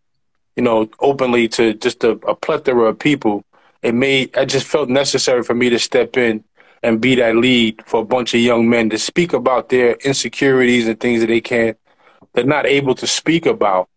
you 0.55 0.63
know, 0.63 0.91
openly 1.01 1.49
to 1.49 1.73
just 1.73 2.05
a, 2.05 2.11
a 2.11 2.35
plethora 2.35 2.91
of 2.91 2.99
people, 2.99 3.43
it 3.83 3.95
made 3.95 4.37
I 4.37 4.45
just 4.45 4.67
felt 4.67 4.89
necessary 4.89 5.43
for 5.43 5.55
me 5.55 5.71
to 5.71 5.79
step 5.79 6.17
in 6.17 6.45
and 6.83 7.01
be 7.01 7.15
that 7.17 7.37
lead 7.37 7.83
for 7.87 8.03
a 8.03 8.05
bunch 8.05 8.35
of 8.35 8.41
young 8.41 8.69
men 8.69 8.91
to 8.91 8.99
speak 8.99 9.33
about 9.33 9.69
their 9.69 9.93
insecurities 10.05 10.87
and 10.87 10.99
things 10.99 11.21
that 11.21 11.27
they 11.27 11.41
can't, 11.41 11.77
they're 12.33 12.45
not 12.45 12.67
able 12.67 12.95
to 12.95 13.07
speak 13.07 13.47
about. 13.47 13.89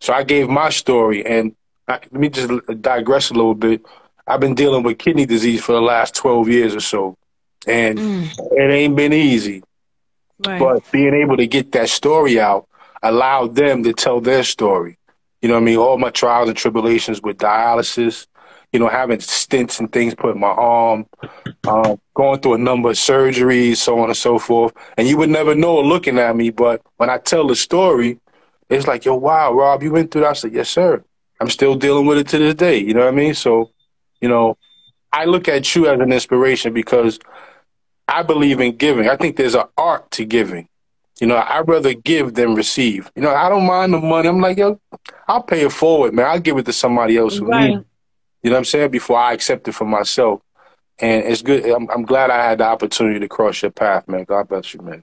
So 0.00 0.12
I 0.12 0.22
gave 0.22 0.48
my 0.48 0.70
story, 0.70 1.26
and 1.26 1.54
I, 1.86 1.94
let 1.94 2.12
me 2.12 2.28
just 2.28 2.50
digress 2.80 3.30
a 3.30 3.34
little 3.34 3.54
bit. 3.54 3.84
I've 4.26 4.40
been 4.40 4.54
dealing 4.54 4.82
with 4.82 4.98
kidney 4.98 5.26
disease 5.26 5.62
for 5.62 5.72
the 5.72 5.80
last 5.80 6.14
12 6.14 6.48
years 6.48 6.74
or 6.74 6.80
so, 6.80 7.16
and 7.66 7.98
mm. 7.98 8.52
it 8.52 8.70
ain't 8.70 8.96
been 8.96 9.12
easy. 9.12 9.62
Right. 10.46 10.58
But 10.58 10.90
being 10.90 11.14
able 11.14 11.36
to 11.36 11.46
get 11.46 11.72
that 11.72 11.90
story 11.90 12.40
out 12.40 12.68
allowed 13.02 13.54
them 13.54 13.82
to 13.82 13.92
tell 13.92 14.20
their 14.20 14.44
story. 14.44 14.96
You 15.42 15.48
know 15.48 15.54
what 15.54 15.62
I 15.62 15.64
mean? 15.64 15.76
All 15.78 15.98
my 15.98 16.10
trials 16.10 16.48
and 16.48 16.56
tribulations 16.56 17.22
with 17.22 17.38
dialysis, 17.38 18.26
you 18.72 18.78
know, 18.78 18.88
having 18.88 19.18
stents 19.18 19.80
and 19.80 19.90
things 19.90 20.14
put 20.14 20.34
in 20.34 20.40
my 20.40 20.48
arm, 20.48 21.06
um, 21.66 22.00
going 22.14 22.40
through 22.40 22.54
a 22.54 22.58
number 22.58 22.90
of 22.90 22.96
surgeries, 22.96 23.76
so 23.78 23.98
on 23.98 24.08
and 24.08 24.16
so 24.16 24.38
forth. 24.38 24.72
And 24.96 25.08
you 25.08 25.16
would 25.16 25.30
never 25.30 25.54
know 25.54 25.80
looking 25.80 26.18
at 26.18 26.36
me, 26.36 26.50
but 26.50 26.82
when 26.96 27.10
I 27.10 27.18
tell 27.18 27.46
the 27.46 27.56
story, 27.56 28.18
it's 28.68 28.86
like, 28.86 29.04
yo, 29.04 29.16
wow, 29.16 29.52
Rob, 29.52 29.82
you 29.82 29.90
went 29.90 30.10
through 30.10 30.22
that. 30.22 30.30
I 30.30 30.32
said, 30.34 30.52
yes, 30.52 30.70
sir. 30.70 31.02
I'm 31.40 31.50
still 31.50 31.74
dealing 31.74 32.06
with 32.06 32.18
it 32.18 32.28
to 32.28 32.38
this 32.38 32.54
day. 32.54 32.78
You 32.78 32.94
know 32.94 33.00
what 33.00 33.08
I 33.08 33.16
mean? 33.16 33.34
So, 33.34 33.72
you 34.20 34.28
know, 34.28 34.56
I 35.12 35.24
look 35.24 35.48
at 35.48 35.74
you 35.74 35.88
as 35.88 35.98
an 35.98 36.12
inspiration 36.12 36.72
because 36.72 37.18
I 38.06 38.22
believe 38.22 38.60
in 38.60 38.76
giving. 38.76 39.08
I 39.08 39.16
think 39.16 39.36
there's 39.36 39.56
an 39.56 39.64
art 39.76 40.10
to 40.12 40.24
giving. 40.24 40.68
You 41.20 41.26
know, 41.26 41.36
I'd 41.36 41.68
rather 41.68 41.92
give 41.92 42.34
than 42.34 42.54
receive. 42.54 43.10
You 43.16 43.22
know, 43.22 43.34
I 43.34 43.48
don't 43.48 43.66
mind 43.66 43.92
the 43.92 43.98
money. 43.98 44.28
I'm 44.28 44.40
like, 44.40 44.58
yo, 44.58 44.80
I'll 45.26 45.42
pay 45.42 45.62
it 45.62 45.72
forward, 45.72 46.14
man. 46.14 46.26
I'll 46.26 46.40
give 46.40 46.56
it 46.56 46.66
to 46.66 46.72
somebody 46.72 47.16
else 47.16 47.36
who 47.36 47.46
right. 47.46 47.70
needs 47.70 47.84
you 48.42 48.50
know 48.50 48.54
what 48.54 48.58
I'm 48.58 48.64
saying? 48.64 48.90
Before 48.90 49.18
I 49.18 49.32
accept 49.32 49.68
it 49.68 49.72
for 49.72 49.84
myself. 49.84 50.40
And 50.98 51.24
it's 51.24 51.40
good. 51.40 51.64
I'm, 51.64 51.88
I'm 51.90 52.02
glad 52.02 52.30
I 52.30 52.44
had 52.44 52.58
the 52.58 52.64
opportunity 52.64 53.20
to 53.20 53.28
cross 53.28 53.62
your 53.62 53.70
path, 53.70 54.06
man. 54.06 54.24
God 54.24 54.48
bless 54.48 54.74
you, 54.74 54.82
man. 54.82 55.02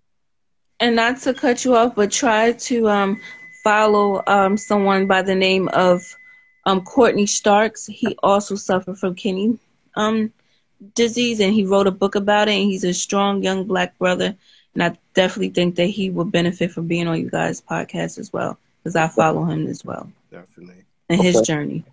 And 0.80 0.96
not 0.96 1.18
to 1.22 1.34
cut 1.34 1.66
you 1.66 1.76
off, 1.76 1.96
but 1.96 2.12
try 2.12 2.52
to 2.52 2.88
um, 2.88 3.20
follow 3.64 4.22
um, 4.28 4.58
someone 4.58 5.08
by 5.08 5.24
the 5.24 5.34
name 5.34 5.70
of 5.70 6.16
um, 6.68 6.82
Courtney 6.82 7.26
Starks. 7.26 7.88
He 7.88 8.16
also 8.22 8.56
suffered 8.56 9.00
from 9.00 9.16
kidney 9.16 9.58
um, 9.96 10.32
disease, 10.94 11.40
and 11.40 11.52
he 11.52 11.66
wrote 11.66 11.88
a 11.88 11.92
book 11.92 12.14
about 12.14 12.48
it. 12.48 12.52
And 12.52 12.70
he's 12.70 12.84
a 12.84 12.94
strong 12.94 13.42
young 13.42 13.66
black 13.66 13.98
brother, 13.98 14.36
and 14.76 14.84
I 14.84 14.96
definitely 15.16 15.50
think 15.50 15.78
that 15.78 15.86
he 15.86 16.12
would 16.12 16.32
benefit 16.32 16.72
from 16.72 16.86
being 16.86 17.08
on 17.08 17.20
you 17.20 17.32
guys' 17.32 17.60
podcast 17.60 18.20
as 18.20 18.32
well, 18.32 18.60
because 18.84 18.96
I 18.96 19.08
follow 19.08 19.46
him 19.46 19.66
as 19.66 19.84
well. 19.84 20.12
Definitely. 20.30 20.84
And 21.10 21.20
okay. 21.20 21.32
his 21.32 21.42
journey 21.42 21.86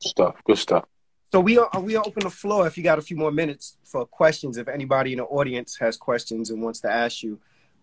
stuff. 0.00 0.36
Good 0.44 0.58
stuff. 0.58 0.84
So 1.32 1.40
we 1.40 1.58
are 1.58 1.68
we 1.80 1.96
are 1.96 2.04
open 2.06 2.22
the 2.22 2.30
floor 2.30 2.66
if 2.66 2.76
you 2.78 2.84
got 2.84 2.98
a 2.98 3.02
few 3.02 3.16
more 3.16 3.32
minutes 3.32 3.76
for 3.84 4.06
questions. 4.06 4.56
If 4.56 4.68
anybody 4.68 5.12
in 5.12 5.18
the 5.18 5.24
audience 5.24 5.76
has 5.78 5.96
questions 5.96 6.50
and 6.50 6.62
wants 6.62 6.80
to 6.80 6.90
ask 6.90 7.22
you 7.22 7.40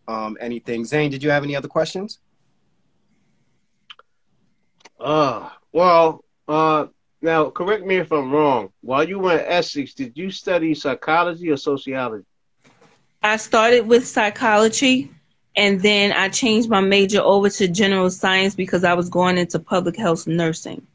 um, 0.08 0.38
anything, 0.40 0.86
Zane, 0.86 1.12
did 1.12 1.22
you 1.22 1.30
have 1.32 1.44
any 1.44 1.56
other 1.56 1.68
questions? 1.68 2.20
Uh, 4.98 5.50
well, 5.74 6.24
uh, 6.48 6.86
now 7.22 7.50
correct 7.50 7.86
me 7.86 7.98
if 7.98 8.12
I'm 8.14 8.32
wrong. 8.32 8.72
While 8.82 9.08
you 9.10 9.20
were 9.20 9.34
at 9.34 9.46
Essex, 9.52 9.94
did 9.96 10.14
you 10.16 10.32
study 10.32 10.74
psychology 10.74 11.50
or 11.50 11.58
sociology? 11.58 12.26
I 13.22 13.36
started 13.36 13.86
with 13.86 14.08
psychology, 14.08 15.12
and 15.58 15.82
then 15.82 16.14
I 16.14 16.30
changed 16.30 16.70
my 16.70 16.80
major 16.80 17.20
over 17.20 17.50
to 17.50 17.68
general 17.68 18.10
science 18.10 18.56
because 18.56 18.84
I 18.86 18.94
was 18.94 19.10
going 19.10 19.38
into 19.38 19.60
public 19.60 19.98
health 19.98 20.26
nursing 20.26 20.88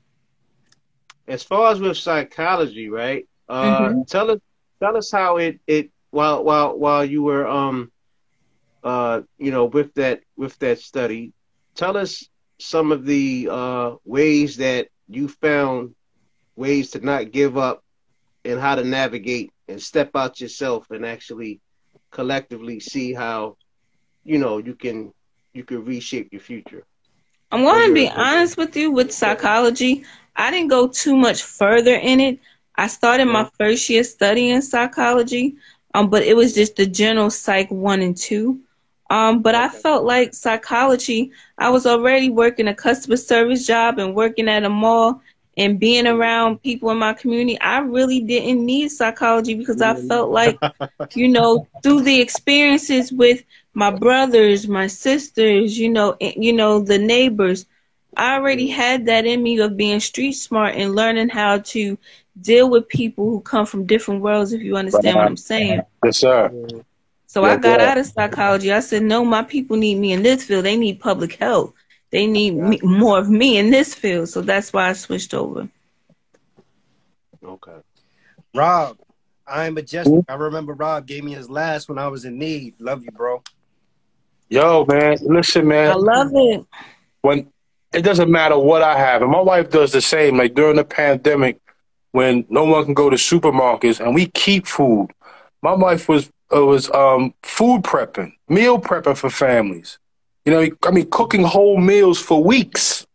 as 1.28 1.42
far 1.42 1.72
as 1.72 1.80
with 1.80 1.96
psychology, 1.96 2.88
right? 2.88 3.26
Uh, 3.48 3.80
mm-hmm. 3.80 4.02
Tell 4.02 4.30
us, 4.30 4.40
tell 4.80 4.96
us 4.96 5.10
how 5.10 5.36
it 5.38 5.60
it 5.66 5.90
while 6.10 6.44
while 6.44 6.78
while 6.78 7.04
you 7.04 7.22
were 7.22 7.46
um 7.46 7.90
uh 8.84 9.22
you 9.38 9.50
know 9.50 9.66
with 9.66 9.92
that 9.94 10.20
with 10.36 10.58
that 10.58 10.78
study, 10.78 11.32
tell 11.74 11.96
us 11.96 12.28
some 12.58 12.92
of 12.92 13.04
the 13.04 13.48
uh 13.50 13.94
ways 14.04 14.56
that 14.56 14.88
you 15.08 15.28
found 15.28 15.94
ways 16.56 16.90
to 16.90 17.00
not 17.04 17.30
give 17.30 17.56
up 17.56 17.84
and 18.44 18.58
how 18.60 18.74
to 18.74 18.84
navigate 18.84 19.52
and 19.68 19.80
step 19.80 20.10
out 20.14 20.40
yourself 20.40 20.90
and 20.90 21.04
actually 21.04 21.60
collectively 22.10 22.80
see 22.80 23.12
how 23.12 23.56
you 24.24 24.38
know 24.38 24.58
you 24.58 24.74
can 24.74 25.12
you 25.52 25.64
can 25.64 25.84
reshape 25.84 26.28
your 26.32 26.40
future. 26.40 26.84
I'm 27.50 27.62
going 27.62 27.88
to 27.88 27.94
be 27.94 28.08
honest 28.08 28.56
with 28.56 28.76
you 28.76 28.90
with 28.90 29.12
psychology. 29.12 30.04
I 30.36 30.50
didn't 30.50 30.68
go 30.68 30.88
too 30.88 31.16
much 31.16 31.42
further 31.42 31.94
in 31.94 32.20
it. 32.20 32.38
I 32.76 32.88
started 32.88 33.26
my 33.26 33.48
first 33.58 33.88
year 33.88 34.04
studying 34.04 34.60
psychology, 34.62 35.56
um, 35.94 36.10
but 36.10 36.22
it 36.22 36.36
was 36.36 36.54
just 36.54 36.76
the 36.76 36.86
general 36.86 37.30
psych 37.30 37.70
one 37.70 38.02
and 38.02 38.16
two. 38.16 38.60
Um, 39.10 39.42
but 39.42 39.54
I 39.54 39.68
felt 39.68 40.04
like 40.04 40.34
psychology, 40.34 41.32
I 41.58 41.70
was 41.70 41.86
already 41.86 42.30
working 42.30 42.68
a 42.68 42.74
customer 42.74 43.16
service 43.16 43.66
job 43.66 43.98
and 43.98 44.14
working 44.14 44.48
at 44.48 44.64
a 44.64 44.70
mall 44.70 45.20
and 45.56 45.78
being 45.80 46.06
around 46.06 46.62
people 46.62 46.90
in 46.90 46.98
my 46.98 47.14
community. 47.14 47.58
I 47.60 47.78
really 47.78 48.20
didn't 48.20 48.64
need 48.64 48.90
psychology 48.90 49.54
because 49.54 49.80
I 49.80 49.94
felt 49.94 50.30
like, 50.30 50.60
you 51.14 51.28
know, 51.28 51.66
through 51.82 52.02
the 52.02 52.20
experiences 52.20 53.12
with 53.12 53.42
my 53.74 53.90
brothers, 53.90 54.68
my 54.68 54.86
sisters, 54.86 55.78
you 55.78 55.88
know, 55.90 56.16
you 56.20 56.52
know, 56.52 56.80
the 56.80 56.98
neighbors, 56.98 57.66
I 58.16 58.34
already 58.34 58.68
had 58.68 59.06
that 59.06 59.26
in 59.26 59.42
me 59.42 59.58
of 59.60 59.76
being 59.76 60.00
street 60.00 60.32
smart 60.32 60.74
and 60.74 60.94
learning 60.94 61.28
how 61.28 61.58
to 61.58 61.98
deal 62.40 62.70
with 62.70 62.88
people 62.88 63.28
who 63.28 63.40
come 63.40 63.66
from 63.66 63.86
different 63.86 64.22
worlds, 64.22 64.52
if 64.52 64.62
you 64.62 64.76
understand 64.76 65.16
what 65.16 65.26
I'm 65.26 65.36
saying. 65.36 65.82
Yes, 66.04 66.18
sir. 66.18 66.50
So 67.26 67.44
I 67.44 67.56
got 67.56 67.80
out 67.80 67.98
of 67.98 68.06
psychology. 68.06 68.72
I 68.72 68.80
said, 68.80 69.02
no, 69.02 69.24
my 69.24 69.42
people 69.42 69.76
need 69.76 69.98
me 69.98 70.12
in 70.12 70.22
this 70.22 70.44
field. 70.44 70.64
They 70.64 70.76
need 70.76 71.00
public 71.00 71.34
health. 71.34 71.74
They 72.10 72.26
need 72.26 72.52
me, 72.52 72.78
more 72.82 73.18
of 73.18 73.28
me 73.28 73.58
in 73.58 73.70
this 73.70 73.94
field. 73.94 74.28
So 74.28 74.40
that's 74.40 74.72
why 74.72 74.88
I 74.88 74.92
switched 74.94 75.34
over. 75.34 75.68
Okay. 77.44 77.76
Rob, 78.54 78.98
I'm 79.46 79.74
majestic. 79.74 80.14
Hmm? 80.14 80.20
I 80.28 80.34
remember 80.34 80.72
Rob 80.72 81.06
gave 81.06 81.24
me 81.24 81.34
his 81.34 81.50
last 81.50 81.88
when 81.88 81.98
I 81.98 82.08
was 82.08 82.24
in 82.24 82.38
need. 82.38 82.74
Love 82.78 83.04
you, 83.04 83.10
bro. 83.10 83.42
Yo, 84.48 84.86
man. 84.86 85.18
Listen, 85.20 85.68
man. 85.68 85.90
I 85.90 85.94
love 85.94 86.30
it. 86.32 86.66
When 87.22 87.52
it 87.92 88.02
doesn't 88.02 88.30
matter 88.30 88.58
what 88.58 88.82
I 88.82 88.98
have. 88.98 89.22
And 89.22 89.30
my 89.30 89.40
wife 89.40 89.70
does 89.70 89.92
the 89.92 90.00
same. 90.00 90.36
Like 90.36 90.54
during 90.54 90.76
the 90.76 90.84
pandemic, 90.84 91.60
when 92.12 92.44
no 92.48 92.64
one 92.64 92.84
can 92.84 92.94
go 92.94 93.10
to 93.10 93.16
supermarkets 93.16 94.00
and 94.00 94.14
we 94.14 94.26
keep 94.26 94.66
food, 94.66 95.08
my 95.62 95.74
wife 95.74 96.08
was 96.08 96.30
uh, 96.54 96.64
was 96.64 96.90
um, 96.90 97.34
food 97.42 97.82
prepping, 97.82 98.32
meal 98.48 98.78
prepping 98.80 99.16
for 99.16 99.30
families. 99.30 99.98
You 100.44 100.52
know, 100.52 100.68
I 100.84 100.90
mean, 100.92 101.10
cooking 101.10 101.42
whole 101.42 101.76
meals 101.78 102.20
for 102.20 102.42
weeks. 102.42 103.06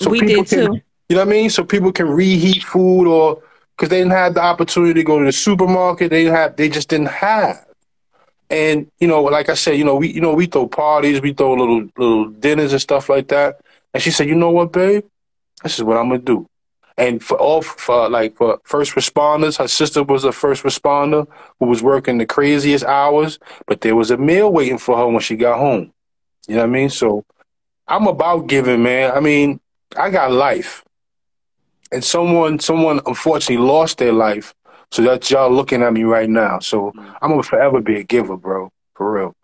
So 0.00 0.10
we 0.10 0.20
did 0.20 0.36
can, 0.36 0.44
too. 0.44 0.80
You 1.08 1.16
know 1.16 1.22
what 1.22 1.28
I 1.28 1.30
mean? 1.30 1.50
So 1.50 1.64
people 1.64 1.92
can 1.92 2.08
reheat 2.08 2.64
food 2.64 3.06
or 3.06 3.42
because 3.76 3.88
they 3.90 3.98
didn't 3.98 4.12
have 4.12 4.34
the 4.34 4.42
opportunity 4.42 4.94
to 4.94 5.04
go 5.04 5.18
to 5.20 5.24
the 5.24 5.32
supermarket. 5.32 6.10
They 6.10 6.24
have 6.24 6.56
they 6.56 6.68
just 6.68 6.88
didn't 6.88 7.06
have. 7.08 7.64
And 8.50 8.90
you 8.98 9.06
know, 9.06 9.22
like 9.22 9.48
I 9.48 9.54
said, 9.54 9.76
you 9.76 9.84
know, 9.84 9.96
we 9.96 10.08
you 10.12 10.20
know 10.20 10.34
we 10.34 10.46
throw 10.46 10.66
parties, 10.66 11.20
we 11.20 11.32
throw 11.32 11.54
little 11.54 11.88
little 11.96 12.26
dinners 12.26 12.72
and 12.72 12.82
stuff 12.82 13.08
like 13.08 13.28
that. 13.28 13.60
And 13.94 14.02
she 14.02 14.10
said, 14.10 14.28
you 14.28 14.34
know 14.34 14.50
what, 14.50 14.72
babe, 14.72 15.04
this 15.62 15.78
is 15.78 15.84
what 15.84 15.96
I'm 15.96 16.08
gonna 16.08 16.20
do. 16.20 16.46
And 16.96 17.22
for 17.22 17.38
all 17.38 17.62
for 17.62 18.08
like 18.08 18.36
for 18.36 18.58
first 18.64 18.94
responders, 18.94 19.58
her 19.58 19.68
sister 19.68 20.02
was 20.02 20.24
a 20.24 20.32
first 20.32 20.64
responder 20.64 21.26
who 21.60 21.66
was 21.66 21.82
working 21.82 22.18
the 22.18 22.26
craziest 22.26 22.84
hours, 22.84 23.38
but 23.66 23.80
there 23.80 23.94
was 23.96 24.10
a 24.10 24.16
meal 24.16 24.52
waiting 24.52 24.78
for 24.78 24.96
her 24.96 25.06
when 25.06 25.20
she 25.20 25.36
got 25.36 25.58
home. 25.58 25.92
You 26.48 26.56
know 26.56 26.62
what 26.62 26.70
I 26.70 26.72
mean? 26.72 26.90
So 26.90 27.24
I'm 27.86 28.06
about 28.06 28.48
giving, 28.48 28.82
man. 28.82 29.12
I 29.12 29.20
mean, 29.20 29.60
I 29.96 30.10
got 30.10 30.32
life. 30.32 30.84
And 31.92 32.04
someone 32.04 32.58
someone 32.58 33.00
unfortunately 33.06 33.64
lost 33.64 33.98
their 33.98 34.12
life 34.12 34.54
so 34.90 35.02
that's 35.02 35.30
y'all 35.30 35.50
looking 35.50 35.82
at 35.82 35.92
me 35.92 36.04
right 36.04 36.28
now. 36.28 36.58
So 36.60 36.92
mm-hmm. 36.92 37.12
I'm 37.20 37.30
gonna 37.30 37.42
forever 37.42 37.80
be 37.80 37.96
a 37.96 38.02
giver, 38.02 38.36
bro. 38.36 38.70
For 38.94 39.12
real. 39.12 39.34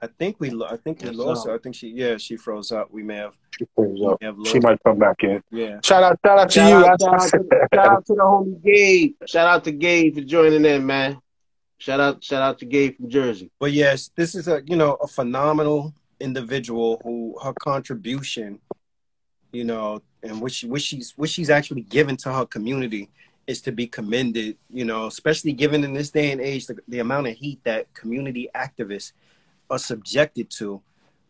I 0.00 0.06
think 0.06 0.36
we, 0.38 0.50
I 0.64 0.76
think 0.76 1.02
we 1.02 1.10
lost 1.10 1.46
her. 1.46 1.54
I 1.54 1.58
think 1.58 1.74
she, 1.74 1.88
yeah, 1.88 2.16
she 2.18 2.36
froze 2.36 2.70
up. 2.70 2.90
We 2.90 3.02
may 3.02 3.16
have. 3.16 3.34
She 3.58 3.66
froze 3.74 4.00
up. 4.06 4.22
Have 4.22 4.36
She 4.46 4.60
might 4.60 4.78
come 4.84 4.98
back 4.98 5.16
in. 5.24 5.42
Yeah. 5.50 5.80
Shout 5.82 6.04
out, 6.04 6.18
shout 6.24 6.38
out 6.38 6.50
to 6.50 6.54
shout 6.54 6.68
you. 6.68 6.86
Out, 6.86 7.00
shout, 7.00 7.14
out 7.14 7.30
to, 7.30 7.68
shout 7.74 7.86
out 7.86 8.06
to 8.06 8.14
the 8.14 8.22
homie 8.22 8.62
Gabe. 8.62 9.14
Shout 9.26 9.48
out 9.48 9.64
to 9.64 9.72
Gabe 9.72 10.14
for 10.14 10.20
joining 10.20 10.64
in, 10.64 10.86
man. 10.86 11.18
Shout 11.78 11.98
out, 11.98 12.22
shout 12.22 12.42
out 12.42 12.58
to 12.60 12.64
Gabe 12.66 12.96
from 12.96 13.10
Jersey. 13.10 13.50
But 13.58 13.72
yes, 13.72 14.10
this 14.14 14.34
is 14.34 14.46
a 14.46 14.62
you 14.66 14.76
know 14.76 14.94
a 14.94 15.08
phenomenal 15.08 15.94
individual 16.20 17.00
who 17.02 17.36
her 17.42 17.52
contribution, 17.54 18.60
you 19.52 19.64
know, 19.64 20.02
and 20.22 20.40
what 20.40 20.52
she 20.52 20.68
what 20.68 20.82
she's 20.82 21.12
what 21.16 21.28
she's 21.28 21.50
actually 21.50 21.82
given 21.82 22.16
to 22.18 22.32
her 22.32 22.46
community 22.46 23.10
is 23.48 23.60
to 23.62 23.72
be 23.72 23.86
commended, 23.86 24.56
you 24.70 24.84
know, 24.84 25.06
especially 25.06 25.52
given 25.52 25.82
in 25.82 25.94
this 25.94 26.10
day 26.10 26.30
and 26.30 26.40
age 26.40 26.66
the, 26.66 26.76
the 26.86 26.98
amount 26.98 27.26
of 27.26 27.34
heat 27.34 27.58
that 27.64 27.92
community 27.94 28.48
activists 28.54 29.12
are 29.70 29.78
subjected 29.78 30.50
to. 30.50 30.82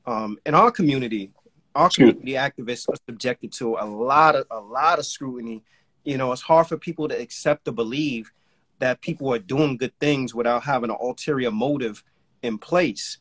Um, 0.06 0.38
in 0.46 0.54
our 0.54 0.70
community, 0.70 1.32
our 1.74 1.90
community 1.90 2.32
activists 2.32 2.88
are 2.88 2.96
subjected 3.06 3.52
to 3.52 3.76
a 3.76 3.84
lot 3.84 4.34
of 4.34 4.46
a 4.50 4.58
lot 4.58 4.98
of 4.98 5.06
scrutiny. 5.06 5.62
You 6.04 6.16
know, 6.16 6.32
it's 6.32 6.42
hard 6.42 6.66
for 6.66 6.76
people 6.76 7.08
to 7.08 7.20
accept 7.20 7.68
or 7.68 7.72
believe 7.72 8.30
that 8.78 9.00
people 9.00 9.32
are 9.32 9.38
doing 9.38 9.76
good 9.76 9.92
things 9.98 10.34
without 10.34 10.62
having 10.64 10.90
an 10.90 10.96
ulterior 11.00 11.50
motive 11.50 12.02
in 12.42 12.58
place. 12.58 13.18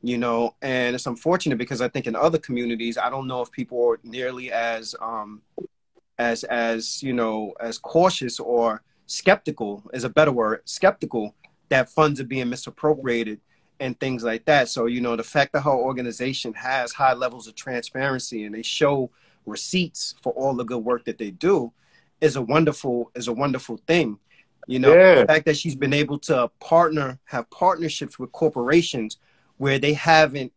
You 0.00 0.16
know, 0.16 0.54
and 0.62 0.94
it's 0.94 1.06
unfortunate 1.06 1.58
because 1.58 1.80
I 1.80 1.88
think 1.88 2.06
in 2.06 2.14
other 2.14 2.38
communities, 2.38 2.96
I 2.96 3.10
don't 3.10 3.26
know 3.26 3.42
if 3.42 3.50
people 3.50 3.84
are 3.84 3.98
nearly 4.04 4.52
as 4.52 4.94
um, 5.00 5.42
as 6.18 6.44
as 6.44 7.02
you 7.02 7.12
know 7.12 7.54
as 7.60 7.78
cautious 7.78 8.38
or 8.38 8.82
skeptical 9.06 9.82
is 9.92 10.04
a 10.04 10.08
better 10.08 10.30
word 10.30 10.60
skeptical 10.66 11.34
that 11.70 11.88
funds 11.88 12.20
are 12.20 12.24
being 12.24 12.48
misappropriated 12.48 13.40
and 13.80 13.98
things 13.98 14.24
like 14.24 14.44
that. 14.46 14.68
So 14.68 14.86
you 14.86 15.00
know 15.00 15.16
the 15.16 15.22
fact 15.22 15.52
that 15.52 15.62
her 15.62 15.70
organization 15.70 16.52
has 16.54 16.92
high 16.92 17.14
levels 17.14 17.46
of 17.46 17.54
transparency 17.54 18.44
and 18.44 18.54
they 18.54 18.62
show 18.62 19.10
receipts 19.46 20.14
for 20.22 20.32
all 20.32 20.54
the 20.54 20.64
good 20.64 20.84
work 20.84 21.04
that 21.06 21.18
they 21.18 21.30
do 21.30 21.72
is 22.20 22.36
a 22.36 22.42
wonderful 22.42 23.10
is 23.14 23.28
a 23.28 23.32
wonderful 23.32 23.78
thing. 23.86 24.18
You 24.66 24.78
know 24.78 24.92
yeah. 24.92 25.20
the 25.20 25.26
fact 25.26 25.46
that 25.46 25.56
she's 25.56 25.76
been 25.76 25.94
able 25.94 26.18
to 26.20 26.50
partner 26.60 27.18
have 27.24 27.48
partnerships 27.50 28.18
with 28.18 28.32
corporations 28.32 29.16
where 29.56 29.78
they 29.78 29.94
haven't 29.94 30.52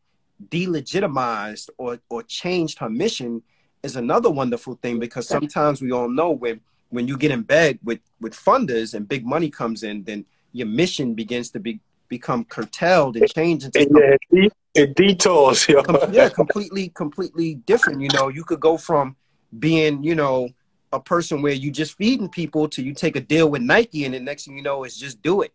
delegitimized 0.50 1.70
or 1.78 2.00
or 2.10 2.24
changed 2.24 2.80
her 2.80 2.90
mission 2.90 3.44
is 3.84 3.96
another 3.96 4.30
wonderful 4.30 4.76
thing 4.82 5.00
because 5.00 5.28
sometimes 5.28 5.82
we 5.82 5.92
all 5.92 6.10
know 6.10 6.32
when 6.32 6.62
when 6.90 7.08
you 7.08 7.18
get 7.18 7.32
in 7.32 7.42
bed 7.42 7.80
with 7.84 8.00
with 8.20 8.34
funders 8.34 8.94
and 8.94 9.08
big 9.08 9.26
money 9.26 9.50
comes 9.50 9.84
in, 9.84 10.04
then 10.04 10.26
your 10.52 10.68
mission 10.68 11.14
begins 11.14 11.50
to 11.52 11.60
be 11.60 11.80
become 12.12 12.44
curtailed 12.44 13.16
and 13.16 13.28
change 13.34 13.64
into 13.64 14.18
yeah, 14.32 14.50
it 14.76 14.96
detours. 14.96 15.68
Yeah. 15.68 15.82
Com- 15.82 16.14
yeah, 16.14 16.28
completely, 16.30 16.90
completely 16.90 17.56
different. 17.56 18.02
You 18.02 18.10
know, 18.10 18.28
you 18.28 18.44
could 18.44 18.60
go 18.60 18.78
from 18.78 19.16
being, 19.58 20.04
you 20.04 20.14
know, 20.14 20.50
a 20.92 21.00
person 21.00 21.42
where 21.42 21.54
you 21.54 21.72
just 21.72 21.98
feeding 21.98 22.28
people 22.28 22.68
to 22.68 22.84
you 22.84 22.94
take 22.94 23.16
a 23.16 23.22
deal 23.22 23.50
with 23.50 23.62
Nike 23.62 24.04
and 24.04 24.14
the 24.14 24.20
next 24.20 24.46
thing 24.46 24.58
you 24.58 24.62
know 24.62 24.84
is 24.84 24.98
just 24.98 25.22
do 25.22 25.42
it. 25.42 25.54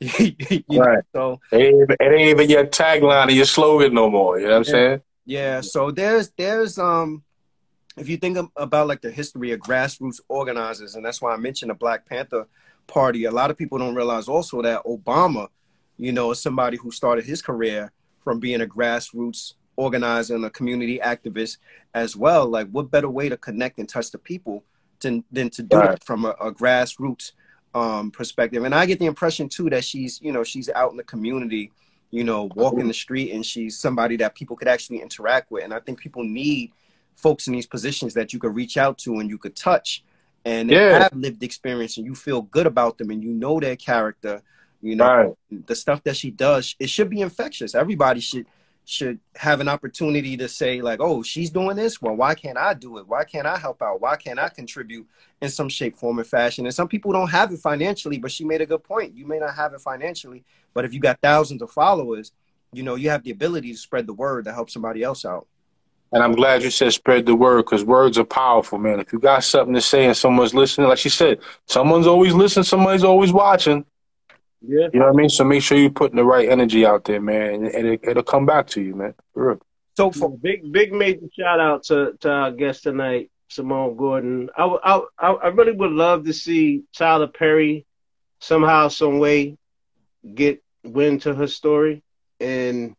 right. 0.20 0.64
Know? 0.68 1.02
So 1.12 1.40
it 1.50 1.56
ain't, 1.56 1.90
it 1.90 1.98
ain't, 2.00 2.28
even 2.28 2.48
your 2.48 2.66
tagline 2.66 3.26
or 3.26 3.32
your 3.32 3.46
slogan 3.46 3.92
no 3.94 4.08
more. 4.08 4.38
You 4.38 4.46
know 4.46 4.58
what 4.60 4.68
I'm 4.68 4.74
yeah, 4.74 4.86
saying? 4.88 5.00
Yeah. 5.24 5.60
So 5.62 5.90
there's 5.90 6.30
there's 6.36 6.78
um 6.78 7.24
if 7.96 8.08
you 8.08 8.16
think 8.16 8.38
about 8.56 8.86
like 8.86 9.00
the 9.00 9.10
history 9.10 9.50
of 9.50 9.60
grassroots 9.60 10.20
organizers, 10.28 10.94
and 10.94 11.04
that's 11.04 11.20
why 11.20 11.32
I 11.32 11.36
mentioned 11.36 11.70
the 11.70 11.74
Black 11.74 12.06
Panther 12.06 12.46
Party, 12.86 13.24
a 13.24 13.30
lot 13.30 13.50
of 13.50 13.56
people 13.56 13.78
don't 13.78 13.94
realize 13.94 14.28
also 14.28 14.62
that 14.62 14.84
Obama, 14.84 15.48
you 15.96 16.12
know, 16.12 16.30
is 16.30 16.40
somebody 16.40 16.76
who 16.76 16.90
started 16.90 17.24
his 17.24 17.42
career 17.42 17.92
from 18.22 18.40
being 18.40 18.60
a 18.60 18.66
grassroots 18.66 19.54
organizer 19.76 20.34
and 20.34 20.44
a 20.44 20.50
community 20.50 20.98
activist 20.98 21.58
as 21.94 22.16
well. 22.16 22.46
Like, 22.46 22.68
what 22.70 22.90
better 22.90 23.08
way 23.08 23.28
to 23.28 23.36
connect 23.36 23.78
and 23.78 23.88
touch 23.88 24.10
the 24.10 24.18
people 24.18 24.64
than, 25.00 25.24
than 25.30 25.50
to 25.50 25.62
do 25.62 25.76
right. 25.76 25.94
it 25.94 26.04
from 26.04 26.24
a, 26.24 26.30
a 26.40 26.52
grassroots 26.52 27.32
um, 27.74 28.10
perspective? 28.10 28.64
And 28.64 28.74
I 28.74 28.86
get 28.86 28.98
the 28.98 29.06
impression 29.06 29.48
too 29.48 29.70
that 29.70 29.84
she's, 29.84 30.20
you 30.20 30.32
know, 30.32 30.44
she's 30.44 30.68
out 30.70 30.90
in 30.90 30.96
the 30.96 31.04
community, 31.04 31.72
you 32.10 32.24
know, 32.24 32.50
walking 32.54 32.88
the 32.88 32.94
street, 32.94 33.32
and 33.32 33.44
she's 33.44 33.78
somebody 33.78 34.16
that 34.16 34.34
people 34.34 34.56
could 34.56 34.68
actually 34.68 35.00
interact 35.02 35.50
with. 35.50 35.64
And 35.64 35.74
I 35.74 35.80
think 35.80 35.98
people 35.98 36.24
need 36.24 36.72
folks 37.14 37.46
in 37.46 37.52
these 37.52 37.66
positions 37.66 38.14
that 38.14 38.32
you 38.32 38.38
could 38.38 38.54
reach 38.54 38.76
out 38.76 38.98
to 38.98 39.18
and 39.18 39.30
you 39.30 39.38
could 39.38 39.56
touch 39.56 40.04
and 40.46 40.70
they 40.70 40.74
yeah. 40.74 41.00
have 41.00 41.12
lived 41.12 41.42
experience 41.42 41.96
and 41.96 42.06
you 42.06 42.14
feel 42.14 42.42
good 42.42 42.66
about 42.66 42.98
them 42.98 43.10
and 43.10 43.22
you 43.22 43.30
know 43.30 43.58
their 43.58 43.74
character 43.74 44.42
you 44.86 44.96
know 44.96 45.36
right. 45.50 45.66
the 45.66 45.74
stuff 45.74 46.02
that 46.04 46.16
she 46.16 46.30
does 46.30 46.74
it 46.78 46.88
should 46.90 47.10
be 47.10 47.20
infectious. 47.20 47.74
Everybody 47.74 48.20
should 48.20 48.46
should 48.84 49.18
have 49.34 49.60
an 49.60 49.68
opportunity 49.68 50.36
to 50.36 50.48
say 50.48 50.80
like 50.80 51.00
oh 51.00 51.22
she's 51.22 51.50
doing 51.50 51.76
this. 51.76 52.00
Well 52.00 52.14
why 52.14 52.34
can't 52.34 52.58
i 52.58 52.72
do 52.74 52.98
it? 52.98 53.08
Why 53.08 53.24
can't 53.24 53.46
i 53.46 53.58
help 53.58 53.82
out? 53.82 54.00
Why 54.00 54.16
can't 54.16 54.38
i 54.38 54.48
contribute 54.48 55.06
in 55.40 55.48
some 55.48 55.68
shape 55.68 55.96
form 55.96 56.20
or 56.20 56.24
fashion? 56.24 56.66
And 56.66 56.74
some 56.74 56.88
people 56.88 57.12
don't 57.12 57.30
have 57.30 57.52
it 57.52 57.58
financially 57.58 58.18
but 58.18 58.30
she 58.30 58.44
made 58.44 58.60
a 58.60 58.66
good 58.66 58.84
point. 58.84 59.16
You 59.16 59.26
may 59.26 59.38
not 59.38 59.54
have 59.54 59.74
it 59.74 59.80
financially 59.80 60.44
but 60.72 60.84
if 60.84 60.94
you 60.94 61.00
got 61.00 61.20
thousands 61.20 61.62
of 61.62 61.70
followers 61.70 62.32
you 62.72 62.82
know 62.82 62.94
you 62.94 63.10
have 63.10 63.24
the 63.24 63.30
ability 63.30 63.72
to 63.72 63.78
spread 63.78 64.06
the 64.06 64.12
word 64.12 64.44
to 64.44 64.52
help 64.52 64.70
somebody 64.70 65.02
else 65.02 65.24
out. 65.24 65.46
And 66.12 66.22
I'm 66.22 66.32
glad 66.32 66.62
you 66.62 66.70
said 66.70 66.92
spread 66.92 67.26
the 67.26 67.34
word 67.34 67.64
because 67.64 67.84
words 67.84 68.18
are 68.18 68.24
powerful, 68.24 68.78
man. 68.78 69.00
If 69.00 69.12
you 69.12 69.18
got 69.18 69.42
something 69.42 69.74
to 69.74 69.80
say 69.80 70.06
and 70.06 70.16
someone's 70.16 70.54
listening, 70.54 70.88
like 70.88 70.98
she 70.98 71.08
said, 71.08 71.40
someone's 71.66 72.06
always 72.06 72.32
listening, 72.32 72.64
somebody's 72.64 73.04
always 73.04 73.32
watching. 73.32 73.84
Yeah. 74.66 74.88
You 74.92 75.00
know 75.00 75.06
what 75.06 75.14
I 75.14 75.16
mean? 75.16 75.28
So 75.28 75.44
make 75.44 75.62
sure 75.62 75.78
you're 75.78 75.90
putting 75.90 76.16
the 76.16 76.24
right 76.24 76.48
energy 76.48 76.84
out 76.84 77.04
there, 77.04 77.20
man, 77.20 77.66
and 77.66 77.86
it, 77.86 78.16
will 78.16 78.22
come 78.22 78.46
back 78.46 78.66
to 78.68 78.82
you, 78.82 78.94
man. 78.94 79.14
For 79.34 79.48
real. 79.48 79.60
So 79.96 80.10
for 80.10 80.36
big, 80.36 80.70
big 80.72 80.92
major 80.92 81.26
shout 81.38 81.58
out 81.58 81.84
to, 81.84 82.14
to 82.20 82.30
our 82.30 82.52
guest 82.52 82.82
tonight, 82.82 83.30
Simone 83.48 83.96
Gordon. 83.96 84.50
I, 84.56 84.64
I, 85.18 85.30
I 85.30 85.48
really 85.48 85.72
would 85.72 85.92
love 85.92 86.24
to 86.24 86.32
see 86.32 86.82
Tyler 86.94 87.28
Perry 87.28 87.86
somehow, 88.40 88.88
some 88.88 89.18
way 89.18 89.56
get 90.34 90.62
wind 90.84 91.22
to 91.22 91.34
her 91.34 91.46
story 91.46 92.02
and 92.40 92.94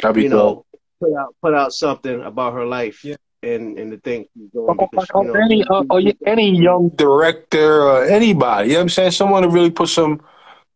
That'd 0.00 0.16
be 0.16 0.22
you 0.24 0.28
know, 0.28 0.64
put 1.00 1.16
out 1.16 1.34
put 1.40 1.54
out 1.54 1.72
something 1.72 2.22
about 2.22 2.54
her 2.54 2.64
life 2.64 3.04
yeah. 3.04 3.16
and 3.42 3.78
and 3.78 3.92
the 3.92 3.98
things 3.98 4.26
she's 4.34 4.50
doing. 4.50 4.76
Because, 4.76 5.08
you 5.14 5.24
know, 5.24 5.34
any 5.34 5.64
uh, 5.64 6.12
any 6.26 6.56
young 6.56 6.88
director 6.90 7.82
or 7.82 8.04
anybody, 8.04 8.68
you 8.68 8.74
know 8.74 8.80
what 8.80 8.82
I'm 8.82 8.88
saying? 8.88 9.10
Someone 9.12 9.42
to 9.42 9.48
really 9.48 9.70
put 9.70 9.88
some 9.88 10.22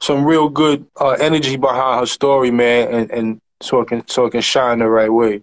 some 0.01 0.25
real 0.25 0.49
good 0.49 0.87
uh, 1.01 1.17
energy 1.21 1.57
behind 1.57 2.01
her 2.01 2.07
story, 2.07 2.51
man, 2.51 2.93
and, 2.93 3.11
and 3.11 3.41
so 3.61 3.81
it 3.81 3.89
can 3.89 4.07
so 4.09 4.27
it 4.27 4.31
can 4.31 4.41
shine 4.41 4.79
the 4.81 4.89
right 4.89 5.13
way. 5.13 5.43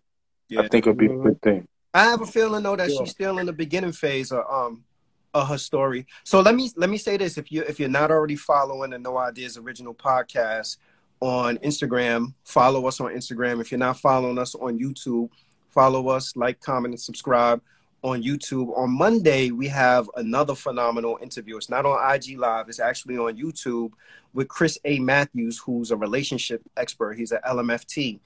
Yeah. 0.49 0.61
I 0.61 0.67
think 0.67 0.85
it'd 0.85 0.97
be 0.97 1.07
mm-hmm. 1.07 1.21
a 1.21 1.23
good 1.23 1.41
thing. 1.41 1.67
I 1.93 2.05
have 2.05 2.21
a 2.21 2.25
feeling 2.25 2.63
though 2.63 2.75
that 2.75 2.89
yeah. 2.89 2.97
she's 2.99 3.11
still 3.11 3.39
in 3.39 3.45
the 3.45 3.53
beginning 3.53 3.91
phase 3.91 4.31
of 4.31 4.43
um 4.49 4.83
of 5.33 5.47
her 5.47 5.57
story. 5.57 6.05
So 6.23 6.41
let 6.41 6.55
me 6.55 6.71
let 6.75 6.89
me 6.89 6.97
say 6.97 7.17
this: 7.17 7.37
if 7.37 7.51
you 7.51 7.63
if 7.63 7.79
you're 7.79 7.89
not 7.89 8.11
already 8.11 8.35
following 8.35 8.91
the 8.91 8.99
No 8.99 9.17
Ideas 9.17 9.57
original 9.57 9.93
podcast, 9.93 10.77
on 11.23 11.57
Instagram. 11.59 12.33
Follow 12.43 12.85
us 12.85 12.99
on 12.99 13.13
Instagram. 13.13 13.61
If 13.61 13.71
you're 13.71 13.79
not 13.79 13.97
following 13.97 14.37
us 14.37 14.55
on 14.55 14.77
YouTube, 14.77 15.29
follow 15.71 16.09
us, 16.09 16.35
like, 16.35 16.59
comment, 16.59 16.93
and 16.93 16.99
subscribe 16.99 17.61
on 18.03 18.21
YouTube. 18.21 18.77
On 18.77 18.89
Monday, 18.89 19.51
we 19.51 19.67
have 19.69 20.09
another 20.17 20.55
phenomenal 20.55 21.17
interview. 21.21 21.57
It's 21.57 21.69
not 21.69 21.85
on 21.85 22.15
IG 22.15 22.37
Live, 22.37 22.69
it's 22.69 22.79
actually 22.79 23.17
on 23.17 23.37
YouTube 23.37 23.93
with 24.33 24.47
Chris 24.47 24.77
A. 24.85 24.99
Matthews, 24.99 25.57
who's 25.57 25.91
a 25.91 25.97
relationship 25.97 26.61
expert. 26.75 27.17
He's 27.17 27.31
an 27.31 27.39
LMFT. 27.47 28.19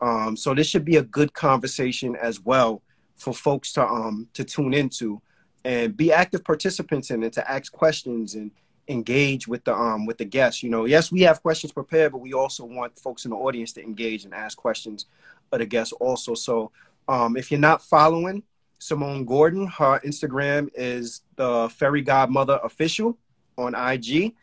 Um, 0.00 0.36
so 0.36 0.52
this 0.54 0.66
should 0.66 0.84
be 0.84 0.96
a 0.96 1.02
good 1.02 1.32
conversation 1.32 2.16
as 2.16 2.40
well 2.40 2.82
for 3.16 3.32
folks 3.32 3.72
to 3.72 3.86
um 3.86 4.28
to 4.34 4.42
tune 4.42 4.74
into 4.74 5.20
and 5.64 5.96
be 5.96 6.12
active 6.12 6.42
participants 6.42 7.10
in 7.10 7.22
and 7.22 7.32
to 7.32 7.50
ask 7.50 7.72
questions 7.72 8.34
and 8.34 8.50
engage 8.88 9.46
with 9.46 9.64
the 9.64 9.74
um 9.74 10.04
with 10.06 10.18
the 10.18 10.24
guests. 10.24 10.62
You 10.62 10.70
know, 10.70 10.84
yes, 10.86 11.12
we 11.12 11.20
have 11.22 11.40
questions 11.40 11.72
prepared, 11.72 12.12
but 12.12 12.18
we 12.18 12.34
also 12.34 12.64
want 12.64 12.98
folks 12.98 13.24
in 13.24 13.30
the 13.30 13.36
audience 13.36 13.72
to 13.74 13.82
engage 13.82 14.24
and 14.24 14.34
ask 14.34 14.58
questions 14.58 15.06
of 15.52 15.60
the 15.60 15.66
guests 15.66 15.92
also. 15.94 16.34
So 16.34 16.72
um 17.08 17.36
if 17.36 17.50
you're 17.52 17.60
not 17.60 17.82
following, 17.82 18.42
Simone 18.82 19.24
Gordon. 19.24 19.68
Her 19.68 20.00
Instagram 20.00 20.68
is 20.74 21.22
the 21.36 21.68
Fairy 21.76 22.02
Godmother 22.02 22.58
Official 22.64 23.16
on 23.56 23.76
IG. 23.76 24.34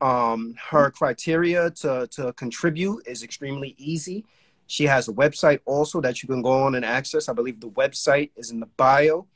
Um, 0.00 0.54
her 0.70 0.92
criteria 0.92 1.70
to, 1.70 2.06
to 2.12 2.32
contribute 2.34 3.02
is 3.06 3.24
extremely 3.24 3.74
easy. 3.76 4.24
She 4.68 4.84
has 4.84 5.08
a 5.08 5.12
website 5.12 5.60
also 5.64 6.00
that 6.00 6.22
you 6.22 6.28
can 6.28 6.42
go 6.42 6.62
on 6.62 6.76
and 6.76 6.84
access. 6.84 7.28
I 7.28 7.32
believe 7.32 7.58
the 7.58 7.70
website 7.70 8.30
is 8.36 8.52
in 8.52 8.60
the 8.60 8.66
bio 8.66 9.26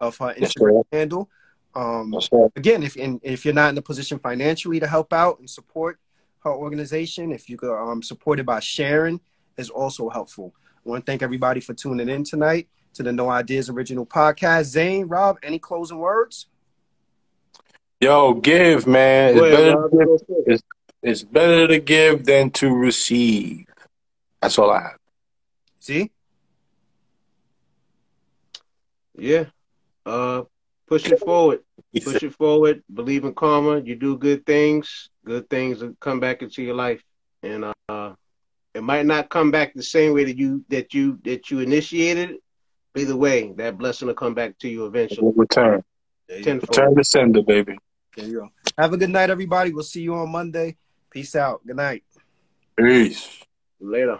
of 0.00 0.18
her 0.18 0.34
Instagram 0.34 0.82
handle. 0.92 1.30
Um, 1.74 2.12
again, 2.56 2.82
if 2.82 2.96
in, 2.96 3.20
if 3.22 3.46
you're 3.46 3.54
not 3.54 3.70
in 3.70 3.78
a 3.78 3.82
position 3.82 4.18
financially 4.18 4.80
to 4.80 4.86
help 4.86 5.14
out 5.14 5.38
and 5.38 5.48
support 5.48 5.98
her 6.40 6.52
organization, 6.52 7.32
if 7.32 7.48
you 7.48 7.56
could 7.56 7.74
um, 7.74 8.02
support 8.02 8.38
it 8.38 8.44
by 8.44 8.60
sharing, 8.60 9.18
is 9.56 9.70
also 9.70 10.10
helpful. 10.10 10.54
I 10.84 10.88
want 10.90 11.06
to 11.06 11.10
thank 11.10 11.22
everybody 11.22 11.60
for 11.60 11.72
tuning 11.72 12.10
in 12.10 12.24
tonight 12.24 12.68
to 12.94 13.02
the 13.02 13.12
No 13.12 13.28
Ideas 13.28 13.68
Original 13.68 14.06
Podcast. 14.06 14.64
Zane, 14.64 15.06
Rob, 15.06 15.38
any 15.42 15.58
closing 15.58 15.98
words? 15.98 16.46
Yo, 18.00 18.34
give, 18.34 18.86
man. 18.86 19.36
It's, 19.36 19.40
ahead, 19.40 19.74
better, 19.74 19.88
give, 19.88 20.44
it's, 20.46 20.62
it's 21.02 21.22
better 21.22 21.68
to 21.68 21.78
give 21.78 22.24
than 22.24 22.50
to 22.52 22.74
receive. 22.74 23.66
That's 24.40 24.58
all 24.58 24.70
I 24.70 24.82
have. 24.82 24.98
See? 25.80 26.10
Yeah. 29.18 29.44
Uh, 30.06 30.44
push 30.86 31.06
it 31.06 31.20
forward. 31.20 31.60
Push 32.02 32.22
it 32.22 32.34
forward. 32.34 32.82
Believe 32.92 33.24
in 33.24 33.34
karma. 33.34 33.80
You 33.80 33.96
do 33.96 34.16
good 34.16 34.46
things. 34.46 35.10
Good 35.24 35.50
things 35.50 35.82
will 35.82 35.94
come 36.00 36.20
back 36.20 36.40
into 36.42 36.62
your 36.62 36.74
life, 36.74 37.02
and 37.42 37.72
uh, 37.88 38.14
it 38.74 38.82
might 38.82 39.04
not 39.04 39.28
come 39.28 39.50
back 39.50 39.74
the 39.74 39.82
same 39.82 40.14
way 40.14 40.24
that 40.24 40.38
you 40.38 40.64
that 40.68 40.94
you 40.94 41.18
that 41.24 41.50
you 41.50 41.60
initiated. 41.60 42.38
Either 42.96 43.16
way, 43.16 43.52
that 43.52 43.78
blessing 43.78 44.08
will 44.08 44.14
come 44.14 44.34
back 44.34 44.58
to 44.58 44.68
you 44.68 44.86
eventually. 44.86 45.32
Return. 45.36 45.84
Return 46.28 46.94
to 46.96 47.04
sender, 47.04 47.42
baby. 47.42 47.78
There 48.16 48.26
you 48.26 48.40
go. 48.40 48.48
Have 48.76 48.92
a 48.92 48.96
good 48.96 49.10
night, 49.10 49.30
everybody. 49.30 49.72
We'll 49.72 49.84
see 49.84 50.02
you 50.02 50.14
on 50.14 50.30
Monday. 50.30 50.76
Peace 51.10 51.36
out. 51.36 51.64
Good 51.64 51.76
night. 51.76 52.02
Peace. 52.76 53.44
Later. 53.80 54.18